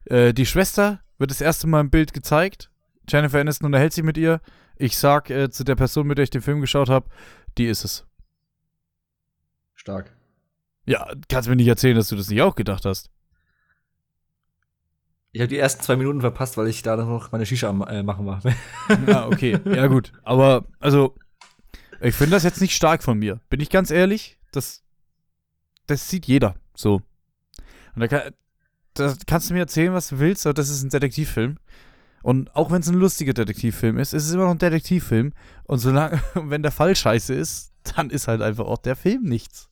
[0.06, 2.70] Äh, die Schwester wird das erste Mal im Bild gezeigt.
[3.08, 4.40] Jennifer Aniston unterhält sich mit ihr.
[4.76, 7.08] Ich sag äh, zu der Person, mit der ich den Film geschaut habe,
[7.58, 8.06] die ist es.
[9.74, 10.16] Stark.
[10.84, 13.10] Ja, kannst mir nicht erzählen, dass du das nicht auch gedacht hast.
[15.30, 18.02] Ich habe die ersten zwei Minuten verpasst, weil ich da noch meine Shisha am äh,
[18.02, 18.42] machen war.
[19.06, 19.58] ah, okay.
[19.64, 20.12] Ja, gut.
[20.24, 21.14] Aber, also,
[22.02, 23.40] ich finde das jetzt nicht stark von mir.
[23.48, 24.38] Bin ich ganz ehrlich?
[24.50, 24.82] Das,
[25.86, 27.02] das sieht jeder so.
[27.94, 28.32] Und da, kann,
[28.94, 31.58] da kannst du mir erzählen, was du willst, aber das ist ein Detektivfilm.
[32.22, 35.32] Und auch wenn es ein lustiger Detektivfilm ist, ist es immer noch ein Detektivfilm.
[35.64, 39.68] Und solange, wenn der Fall scheiße ist, dann ist halt einfach auch der Film nichts.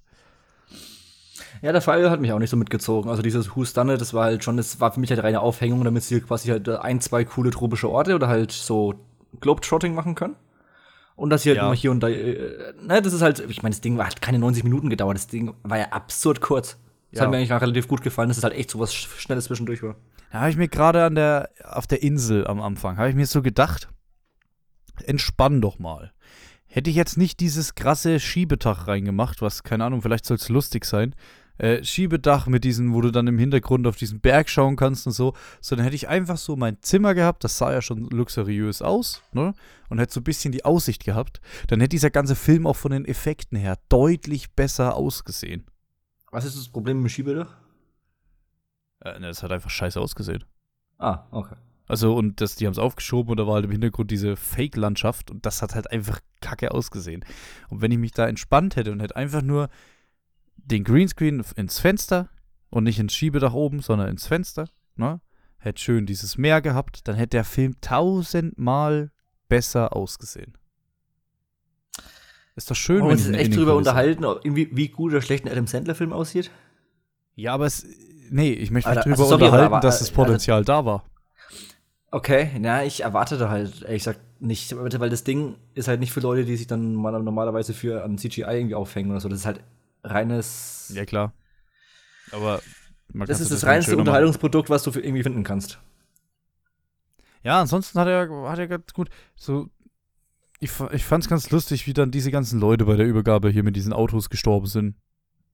[1.62, 3.10] Ja, der Fall hat mich auch nicht so mitgezogen.
[3.10, 5.40] Also dieses Who's Done It, das war halt schon, das war für mich halt reine
[5.40, 8.94] Aufhängung, damit sie quasi halt ein, zwei coole tropische Orte oder halt so
[9.40, 10.36] Globetrotting machen können.
[11.20, 11.66] Und dass sie halt ja.
[11.66, 14.22] immer hier und da, äh, ne, das ist halt, ich meine, das Ding war, hat
[14.22, 16.78] keine 90 Minuten gedauert, das Ding war ja absurd kurz.
[17.10, 17.24] Das ja.
[17.24, 19.82] hat mir eigentlich auch relativ gut gefallen, dass es halt echt so was Schnelles zwischendurch
[19.82, 19.96] war.
[20.32, 23.26] Da habe ich mir gerade an der, auf der Insel am Anfang, habe ich mir
[23.26, 23.90] so gedacht,
[25.04, 26.10] entspann doch mal.
[26.64, 30.86] Hätte ich jetzt nicht dieses krasse Schiebetag reingemacht, was, keine Ahnung, vielleicht soll es lustig
[30.86, 31.14] sein,
[31.60, 35.12] äh, Schiebedach mit diesen, wo du dann im Hintergrund auf diesen Berg schauen kannst und
[35.12, 39.22] so, sondern hätte ich einfach so mein Zimmer gehabt, das sah ja schon luxuriös aus,
[39.32, 39.52] ne?
[39.90, 42.92] Und hätte so ein bisschen die Aussicht gehabt, dann hätte dieser ganze Film auch von
[42.92, 45.66] den Effekten her deutlich besser ausgesehen.
[46.30, 47.54] Was ist das Problem mit dem Schiebedach?
[49.04, 50.44] Äh, ne, es hat einfach scheiße ausgesehen.
[50.98, 51.56] Ah, okay.
[51.88, 55.30] Also, und das, die haben es aufgeschoben und da war halt im Hintergrund diese Fake-Landschaft
[55.30, 57.22] und das hat halt einfach kacke ausgesehen.
[57.68, 59.68] Und wenn ich mich da entspannt hätte und hätte einfach nur
[60.64, 62.28] den Greenscreen ins Fenster
[62.70, 65.20] und nicht ins Schiebedach oben, sondern ins Fenster, ne?
[65.58, 69.10] Hätte schön dieses Meer gehabt, dann hätte der Film tausendmal
[69.48, 70.56] besser ausgesehen.
[72.56, 75.52] Ist doch schön, wenn wir uns echt drüber unterhalten, wie, wie gut oder schlecht ein
[75.52, 76.50] Adam Sandler-Film aussieht.
[77.34, 77.86] Ja, aber es.
[78.30, 80.84] Nee, ich möchte mich Alter, drüber also sorry, unterhalten, aber, dass das Potenzial also, da
[80.84, 81.04] war.
[82.10, 86.20] Okay, na, ich erwartete halt, ehrlich gesagt, nicht, weil das Ding ist halt nicht für
[86.20, 89.28] Leute, die sich dann normalerweise für an CGI irgendwie aufhängen oder so.
[89.28, 89.62] Das ist halt
[90.02, 90.92] reines.
[90.94, 91.32] Ja, klar.
[92.32, 92.60] Aber
[93.12, 95.80] das ist das, das reinste Unterhaltungsprodukt, was du irgendwie finden kannst.
[97.42, 99.68] Ja, ansonsten hat er, hat er ganz gut so.
[100.62, 103.62] Ich, ich fand es ganz lustig, wie dann diese ganzen Leute bei der Übergabe hier
[103.62, 104.94] mit diesen Autos gestorben sind.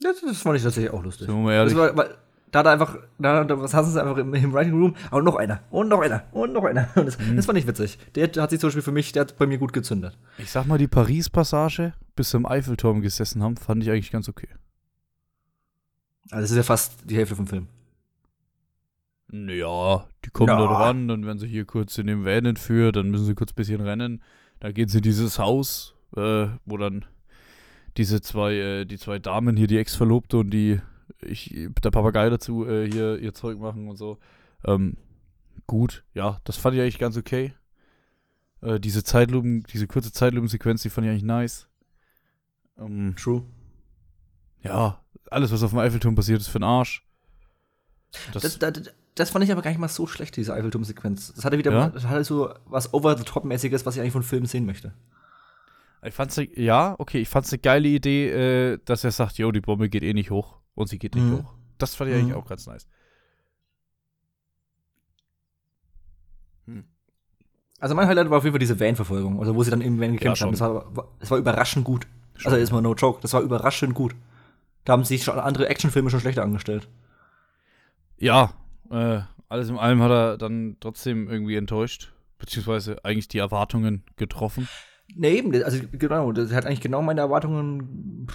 [0.03, 1.29] Ja, das fand ich tatsächlich auch lustig.
[1.29, 1.77] So, ehrlich.
[1.77, 2.09] War, war,
[2.57, 5.23] da hat er einfach, da, da was hassen sie einfach im, im, Writing Room, aber
[5.23, 6.89] noch einer, und noch einer, und noch einer.
[6.95, 7.37] Und das, mhm.
[7.37, 7.99] das fand ich witzig.
[8.15, 10.17] Der hat sich zum Beispiel für mich, der hat bei mir gut gezündet.
[10.39, 14.49] Ich sag mal, die Paris-Passage bis zum Eiffelturm gesessen haben, fand ich eigentlich ganz okay.
[16.31, 17.69] Also das ist ja fast die Hälfte vom Film.
[19.31, 20.59] Ja, die kommen ja.
[20.59, 23.53] da dran, dann werden sie hier kurz in den Van entführt, dann müssen sie kurz
[23.53, 24.23] ein bisschen rennen.
[24.61, 27.05] Dann gehen sie in dieses Haus, äh, wo dann
[27.99, 30.81] diese zwei, äh, die zwei Damen hier, die Ex-Verlobte und die,
[31.21, 34.19] ich, der Papagei dazu, äh, hier ihr Zeug machen und so.
[34.65, 34.97] Ähm,
[35.67, 37.55] gut, ja, das fand ich eigentlich ganz okay.
[38.63, 41.69] Äh, diese Zeitlupen, diese kurze Zeitlupensequenz, die fand ich eigentlich nice.
[42.79, 43.45] Ähm, True.
[44.63, 45.01] Ja,
[45.31, 47.05] alles, was auf dem Eiffelturm passiert, ist für den Arsch.
[48.33, 51.35] Das, das, das, das, fand ich aber gar nicht mal so schlecht, diese Eiffelturm-Sequenz.
[51.35, 51.89] Das hatte wieder ja?
[51.89, 54.95] das hatte so was over-the-top-mäßiges, was ich eigentlich von Filmen sehen möchte.
[56.03, 59.61] Ich fand's, ja, okay, ich fand's eine geile Idee, äh, dass er sagt, jo, die
[59.61, 61.39] Bombe geht eh nicht hoch und sie geht nicht mhm.
[61.39, 61.55] hoch.
[61.79, 62.23] Das fand ich mhm.
[62.23, 62.87] eigentlich auch ganz nice.
[66.67, 66.85] Hm.
[67.81, 70.13] Also mein Highlight war auf jeden Fall diese Van-Verfolgung, also wo sie dann im Van
[70.13, 70.53] gekämpft ja, haben.
[70.53, 72.07] Das war, das war überraschend gut.
[72.37, 72.53] Schon.
[72.53, 74.15] Also ist mal no joke, das war überraschend gut.
[74.85, 76.89] Da haben sich schon andere Actionfilme schon schlechter angestellt.
[78.19, 78.53] Ja,
[78.91, 84.69] äh, alles in allem hat er dann trotzdem irgendwie enttäuscht, beziehungsweise eigentlich die Erwartungen getroffen.
[85.15, 88.27] Nee, eben, also genau, das hat eigentlich genau meine Erwartungen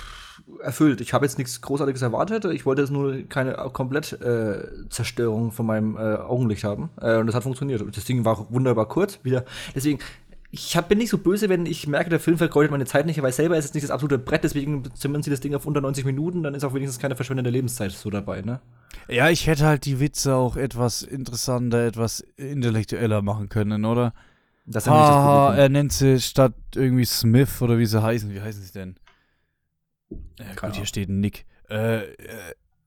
[0.64, 1.02] erfüllt.
[1.02, 5.66] Ich habe jetzt nichts Großartiges erwartet, ich wollte jetzt nur keine komplett äh, Zerstörung von
[5.66, 6.90] meinem äh, Augenlicht haben.
[7.00, 7.84] Äh, und das hat funktioniert.
[7.96, 9.46] Das Ding war wunderbar kurz wieder.
[9.76, 10.00] Deswegen,
[10.52, 13.22] ich hab, bin nicht so böse, wenn ich merke, der Film vergeudet meine Zeit nicht,
[13.22, 15.82] weil selber ist es nicht das absolute Brett, deswegen zimmern sie das Ding auf unter
[15.82, 18.60] 90 Minuten, dann ist auch wenigstens keine verschwendete Lebenszeit so dabei, ne?
[19.08, 24.14] Ja, ich hätte halt die Witze auch etwas interessanter, etwas intellektueller machen können, oder?
[24.72, 28.34] Das ah, er nennt sie statt irgendwie Smith oder wie sie heißen.
[28.34, 28.96] Wie heißen sie denn?
[30.40, 31.46] Ja, gut, hier steht Nick.
[31.70, 32.08] Äh, äh,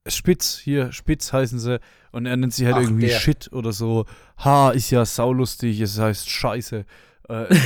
[0.06, 1.80] Spitz, hier, Spitz heißen sie.
[2.12, 3.18] Und er nennt sie halt Ach, irgendwie der.
[3.18, 4.06] Shit oder so.
[4.44, 6.84] Ha, ist ja saulustig, es heißt Scheiße.
[7.28, 7.44] Äh,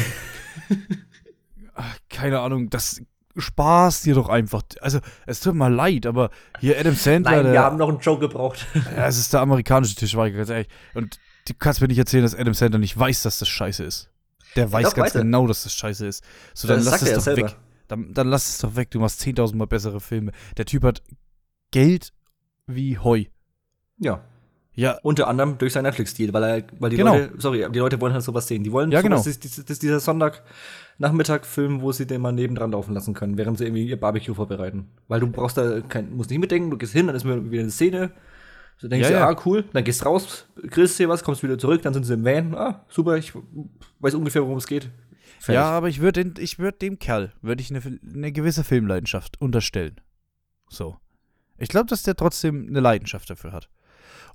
[2.09, 3.03] keine Ahnung, das
[3.37, 4.63] Spaß dir doch einfach.
[4.81, 7.31] Also, es tut mir leid, aber hier Adam Sandler.
[7.31, 8.67] Nein, wir der, haben noch einen Joke gebraucht.
[8.97, 10.69] ja, es ist der amerikanische Tischweiger, ganz ehrlich.
[10.95, 14.11] Und du kannst mir nicht erzählen, dass Adam Sandler nicht weiß, dass das scheiße ist.
[14.57, 16.25] Der weiß ganz weiß genau, dass das scheiße ist.
[16.55, 17.49] So, dann das lass es doch selber.
[17.49, 17.57] weg.
[17.87, 18.91] Dann, dann lass es doch weg.
[18.91, 20.33] Du machst 10.000 Mal bessere Filme.
[20.57, 21.03] Der Typ hat
[21.71, 22.13] Geld
[22.67, 23.25] wie Heu.
[23.99, 24.23] Ja.
[24.75, 24.99] Ja.
[25.03, 27.15] Unter anderem durch seinen Netflix-Deal, weil, er, weil die Genau.
[27.17, 28.63] Leute, sorry, die Leute wollen halt sowas sehen.
[28.63, 29.25] Die wollen Ja, sowas, genau.
[29.25, 33.59] das, das, das, dieser Sonntagnachmittag filmen, wo sie den mal nebendran laufen lassen können, während
[33.59, 34.89] sie irgendwie ihr Barbecue vorbereiten.
[35.09, 37.71] Weil du brauchst da kein, musst nicht mitdenken, du gehst hin, dann ist wieder eine
[37.71, 38.13] Szene.
[38.81, 39.29] Du denkst Ja, dir, ja.
[39.29, 42.25] ah, cool, dann gehst raus, grillst dir was, kommst wieder zurück, dann sind sie im
[42.25, 42.55] Van.
[42.55, 43.33] Ah, super, ich
[43.99, 44.91] weiß ungefähr, worum es geht.
[45.41, 45.55] Fertig.
[45.55, 46.25] Ja, aber ich würde
[46.59, 47.81] würd dem Kerl würde ich eine,
[48.15, 50.01] eine gewisse Filmleidenschaft unterstellen.
[50.69, 50.97] So.
[51.59, 53.69] Ich glaube, dass der trotzdem eine Leidenschaft dafür hat.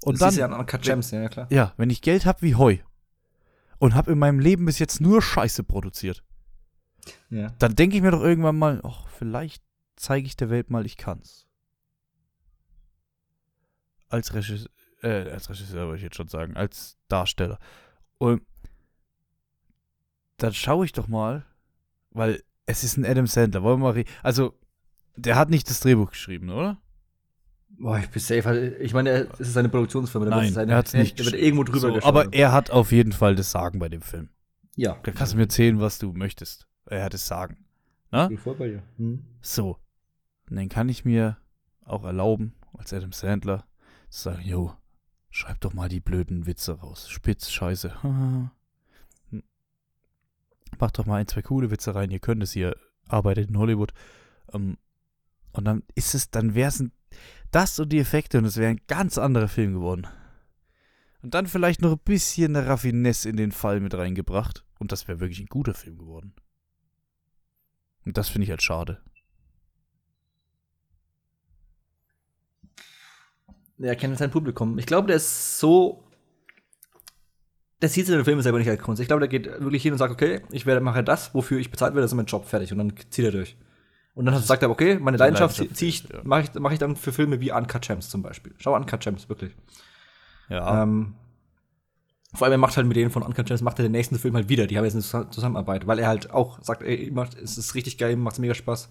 [0.03, 1.47] Und das dann, ist ja an Gems, ja, klar.
[1.49, 2.77] ja, wenn ich Geld habe wie Heu
[3.79, 6.23] und habe in meinem Leben bis jetzt nur Scheiße produziert,
[7.29, 7.53] Ja.
[7.59, 9.63] dann denke ich mir doch irgendwann mal, ach, vielleicht
[9.95, 11.47] zeige ich der Welt mal, ich kann's.
[14.13, 14.69] Als Regisseur,
[15.01, 17.57] äh, als Regisseur wollte ich jetzt schon sagen, als Darsteller.
[18.19, 18.43] Und
[20.37, 21.45] dann schaue ich doch mal,
[22.11, 23.63] weil es ist ein Adam Sandler.
[23.63, 24.53] Wollen wir mal Also,
[25.15, 26.77] der hat nicht das Drehbuch geschrieben, oder?
[27.69, 28.77] Boah, ich bin safe.
[28.79, 30.27] Ich meine, es ist eine Produktionsfirma.
[30.27, 33.13] Nein, seine, er hat's nicht Der wird irgendwo drüber So, aber er hat auf jeden
[33.13, 34.29] Fall das Sagen bei dem Film.
[34.75, 34.97] ja.
[35.01, 36.67] Da kannst du mir erzählen, was du möchtest.
[36.85, 37.65] Er hat das Sagen.
[38.11, 38.29] Na?
[38.97, 39.25] Hm.
[39.41, 39.79] So.
[40.49, 41.37] Und dann kann ich mir
[41.83, 43.65] auch erlauben, als Adam Sandler,
[44.21, 44.75] sagen, jo,
[45.29, 47.09] schreib doch mal die blöden Witze raus.
[47.09, 47.93] Spitz, scheiße.
[49.29, 49.43] Hm.
[50.79, 52.11] Macht doch mal ein, zwei coole Witze rein.
[52.11, 52.75] Ihr könnt es, ihr
[53.07, 53.93] arbeitet in Hollywood.
[54.53, 54.77] Ähm,
[55.51, 56.83] und dann ist es, dann wäre es
[57.51, 60.07] das und die Effekte und es wäre ein ganz anderer Film geworden.
[61.21, 64.65] Und dann vielleicht noch ein bisschen eine Raffinesse in den Fall mit reingebracht.
[64.79, 66.33] Und das wäre wirklich ein guter Film geworden.
[68.05, 69.01] Und das finde ich halt schade.
[73.83, 74.77] Er kennt sein Publikum.
[74.77, 76.03] Ich glaube, der ist so.
[77.81, 79.01] Der sieht seine Filme selber nicht als Kunst.
[79.01, 81.69] Ich glaube, der geht wirklich hin und sagt, okay, ich werde, mache das, wofür ich
[81.69, 82.71] bezahlt werde, das ist mein Job, fertig.
[82.71, 83.57] Und dann zieht er durch.
[84.15, 86.21] Und dann sagt er, okay, meine Leidenschaft Leidenschaft ziehe ich, ja.
[86.23, 88.53] mache ich, mach ich dann für Filme wie Uncut Gems zum Beispiel.
[88.57, 89.53] Schau Uncut Gems, wirklich.
[90.47, 90.83] Ja.
[90.83, 91.15] Ähm,
[92.33, 94.35] vor allem, er macht halt mit denen von Uncut Gems, macht er den nächsten Film
[94.35, 94.65] halt wieder.
[94.65, 97.75] Die haben jetzt eine Zus- Zusammenarbeit, weil er halt auch sagt, ey, macht, es ist
[97.75, 98.89] richtig geil, macht's mega Spaß.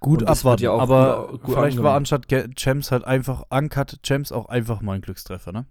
[0.00, 1.96] Gut abwarten, ja auch aber gut- gut vielleicht war angenommen.
[1.96, 5.66] anstatt Ge- Gems halt einfach Uncut Gems auch einfach mal ein Glückstreffer, ne?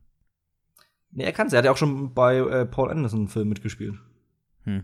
[1.11, 1.51] Nee, er kann's.
[1.53, 3.95] Er hat ja auch schon bei äh, Paul Anderson Film mitgespielt.
[4.65, 4.83] Hm.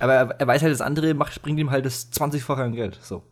[0.00, 2.98] Aber er, er weiß halt, das andere macht, bringt ihm halt das 20-fache an Geld.
[3.02, 3.22] So.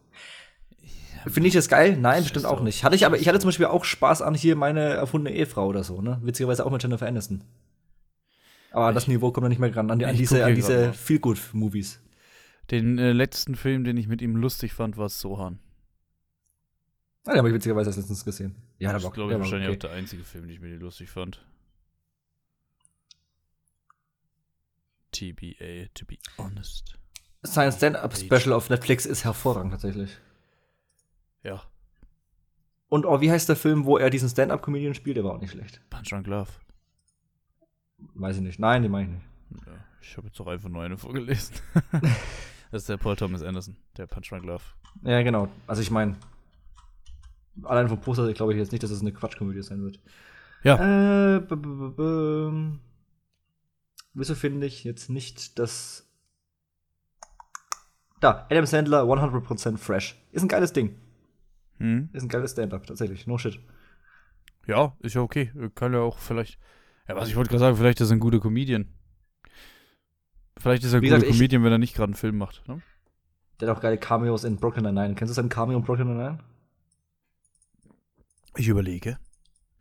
[1.26, 1.96] Finde ich das geil?
[1.96, 2.84] Nein, bestimmt auch nicht.
[2.84, 5.82] Hatte ich, aber ich hatte zum Beispiel auch Spaß an hier meine erfundene Ehefrau oder
[5.84, 6.18] so, ne?
[6.22, 7.42] Witzigerweise auch mit Jennifer Aniston.
[8.70, 10.54] Aber an das Niveau kommt noch nicht mehr ran, an, die, an Ich diese, an
[10.54, 10.92] diese.
[10.92, 12.00] Feel-Good-Movies.
[12.70, 15.58] Den äh, letzten Film, den ich mit ihm lustig fand, war Sohan.
[17.24, 18.56] Ah, den habe ich witzigerweise erst letztens gesehen.
[18.78, 19.76] Ja, Das da ist, glaube ich, war wahrscheinlich okay.
[19.76, 21.44] auch der einzige Film, den ich mit ihm lustig fand.
[25.12, 26.94] TBA, to be honest.
[27.42, 30.18] Sein Stand-Up-Special auf Netflix ist hervorragend tatsächlich.
[31.42, 31.62] Ja,
[32.88, 35.16] Und oh, wie heißt der Film, wo er diesen Stand-Up-Comedian spielt?
[35.16, 35.80] Der war auch nicht schlecht.
[35.90, 36.50] Punch Drunk Love.
[38.14, 38.58] Weiß ich nicht.
[38.58, 39.66] Nein, den meine ich nicht.
[39.66, 41.54] Ja, ich habe jetzt auch einfach nur eine vorgelesen.
[42.70, 44.62] das ist der Paul Thomas Anderson, der Punch Drunk Love.
[45.02, 45.48] Ja, genau.
[45.66, 46.16] Also ich meine,
[47.62, 50.00] allein vom Poster glaube ich jetzt nicht, dass es eine Quatschkomödie sein wird.
[50.62, 51.36] Ja.
[51.36, 52.78] Äh, b -b -b -b
[54.18, 56.10] Wieso finde ich jetzt nicht, dass.
[58.20, 60.16] Da, Adam Sandler 100% fresh.
[60.32, 60.96] Ist ein geiles Ding.
[61.76, 62.08] Hm?
[62.14, 63.26] Ist ein geiles Stand-up, tatsächlich.
[63.26, 63.60] No shit.
[64.66, 65.52] Ja, ist ja okay.
[65.74, 66.58] Kann ja auch vielleicht.
[67.06, 68.88] Ja, was ich wollte gerade sagen, vielleicht ist ein guter Comedian.
[70.58, 72.66] Vielleicht ist er ein guter gesagt, ich- Comedian, wenn er nicht gerade einen Film macht.
[72.68, 72.80] Ne?
[73.60, 75.14] Der hat auch geile Cameos in Brooklyn Nine-Nine.
[75.14, 76.38] Kennst du seinen Cameo in Brooklyn Nine-Nine?
[78.56, 79.18] Ich überlege.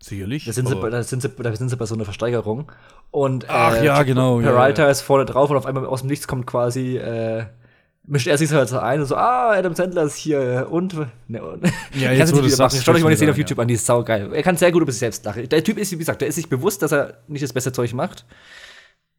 [0.02, 0.46] Sicherlich.
[0.46, 2.72] Da sind, sie, da, sind sie, da sind sie bei so einer Versteigerung.
[3.12, 4.90] Und, Ach ja, genau, ja, Peralta ja.
[4.90, 7.46] ist vorne drauf und auf einmal aus dem Nichts kommt quasi, äh,
[8.04, 10.96] mischt er sich so halt so ein und so, ah, Adam Sandler ist hier und.
[11.28, 12.84] Ne, und Ja, jetzt wo du sagst, machen.
[12.84, 14.32] Schaut euch mal die Szene auf YouTube an, die ist saugeil.
[14.34, 15.48] Er kann sehr gut über sich selbst lachen.
[15.48, 17.94] Der Typ ist, wie gesagt, der ist sich bewusst, dass er nicht das beste Zeug
[17.94, 18.26] macht,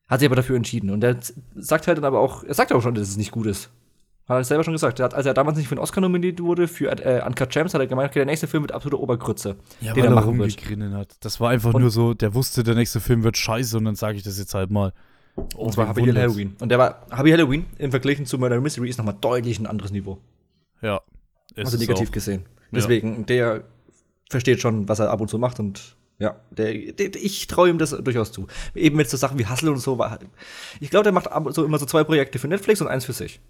[0.09, 0.91] hat sich aber dafür entschieden.
[0.91, 3.31] Und der z- sagt halt dann aber auch, er sagt auch schon, dass es nicht
[3.33, 3.71] gut ist.
[4.29, 4.99] Hat er selber schon gesagt.
[4.99, 7.75] Er hat, als er damals nicht für den Oscar nominiert wurde, für äh, Uncut Gems,
[7.75, 9.57] hat er gemeint, okay, der nächste Film wird absolute Obergrütze.
[9.81, 11.15] Ja, den weil er er rumgegrinnen hat.
[11.21, 13.95] Das war einfach Und- nur so, der wusste, der nächste Film wird scheiße und dann
[13.95, 14.93] sage ich das jetzt halt mal.
[15.55, 16.57] Und zwar Happy Halloween.
[16.61, 19.93] Und der war, Happy Halloween im Vergleich zu Murder Mystery ist nochmal deutlich ein anderes
[19.93, 20.19] Niveau.
[20.83, 21.01] Ja.
[21.55, 22.13] ist Also negativ auch.
[22.13, 22.45] gesehen.
[22.73, 23.63] Deswegen, der
[24.29, 27.79] versteht schon, was er ab und zu macht und ja, der, der, ich traue ihm
[27.79, 28.47] das durchaus zu.
[28.75, 30.03] Eben mit so Sachen wie Hustle und so.
[30.81, 33.41] Ich glaube, der macht zu immer so zwei Projekte für Netflix und eins für sich.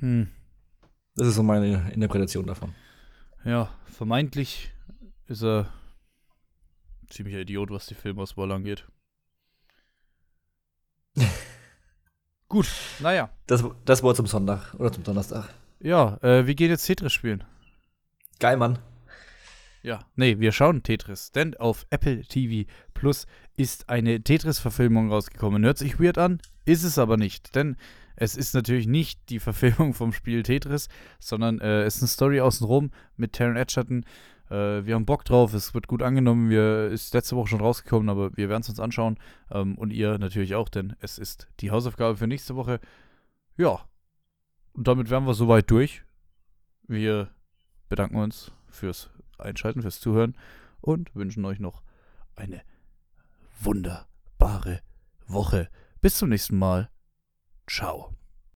[0.00, 0.28] Hm.
[1.14, 2.74] Das ist so meine Interpretation davon.
[3.44, 4.72] Ja, vermeintlich
[5.28, 5.72] ist er
[7.08, 8.84] ziemlicher Idiot, was die Filmauswahl angeht.
[12.48, 12.68] Gut,
[13.00, 13.30] naja.
[13.46, 15.48] Das, das Wort zum Sonntag oder zum Donnerstag.
[15.78, 17.44] Ja, äh, wir gehen jetzt Tetris spielen.
[18.40, 18.78] Geil, Mann.
[19.82, 23.26] Ja, nee, wir schauen Tetris, denn auf Apple TV Plus
[23.56, 25.64] ist eine Tetris-Verfilmung rausgekommen.
[25.64, 27.76] Hört sich weird an, ist es aber nicht, denn
[28.14, 32.40] es ist natürlich nicht die Verfilmung vom Spiel Tetris, sondern äh, es ist eine Story
[32.40, 34.04] außenrum mit Taron Edgerton.
[34.50, 36.48] Äh, wir haben Bock drauf, es wird gut angenommen.
[36.48, 39.18] Wir ist letzte Woche schon rausgekommen, aber wir werden es uns anschauen
[39.50, 42.78] ähm, und ihr natürlich auch, denn es ist die Hausaufgabe für nächste Woche.
[43.56, 43.80] Ja,
[44.74, 46.04] und damit wären wir soweit durch.
[46.86, 47.30] Wir
[47.88, 49.10] bedanken uns fürs
[49.42, 50.36] Einschalten, fürs Zuhören
[50.80, 51.82] und wünschen euch noch
[52.36, 52.62] eine
[53.60, 54.80] wunderbare
[55.26, 55.68] Woche.
[56.00, 56.90] Bis zum nächsten Mal.
[57.68, 58.12] Ciao.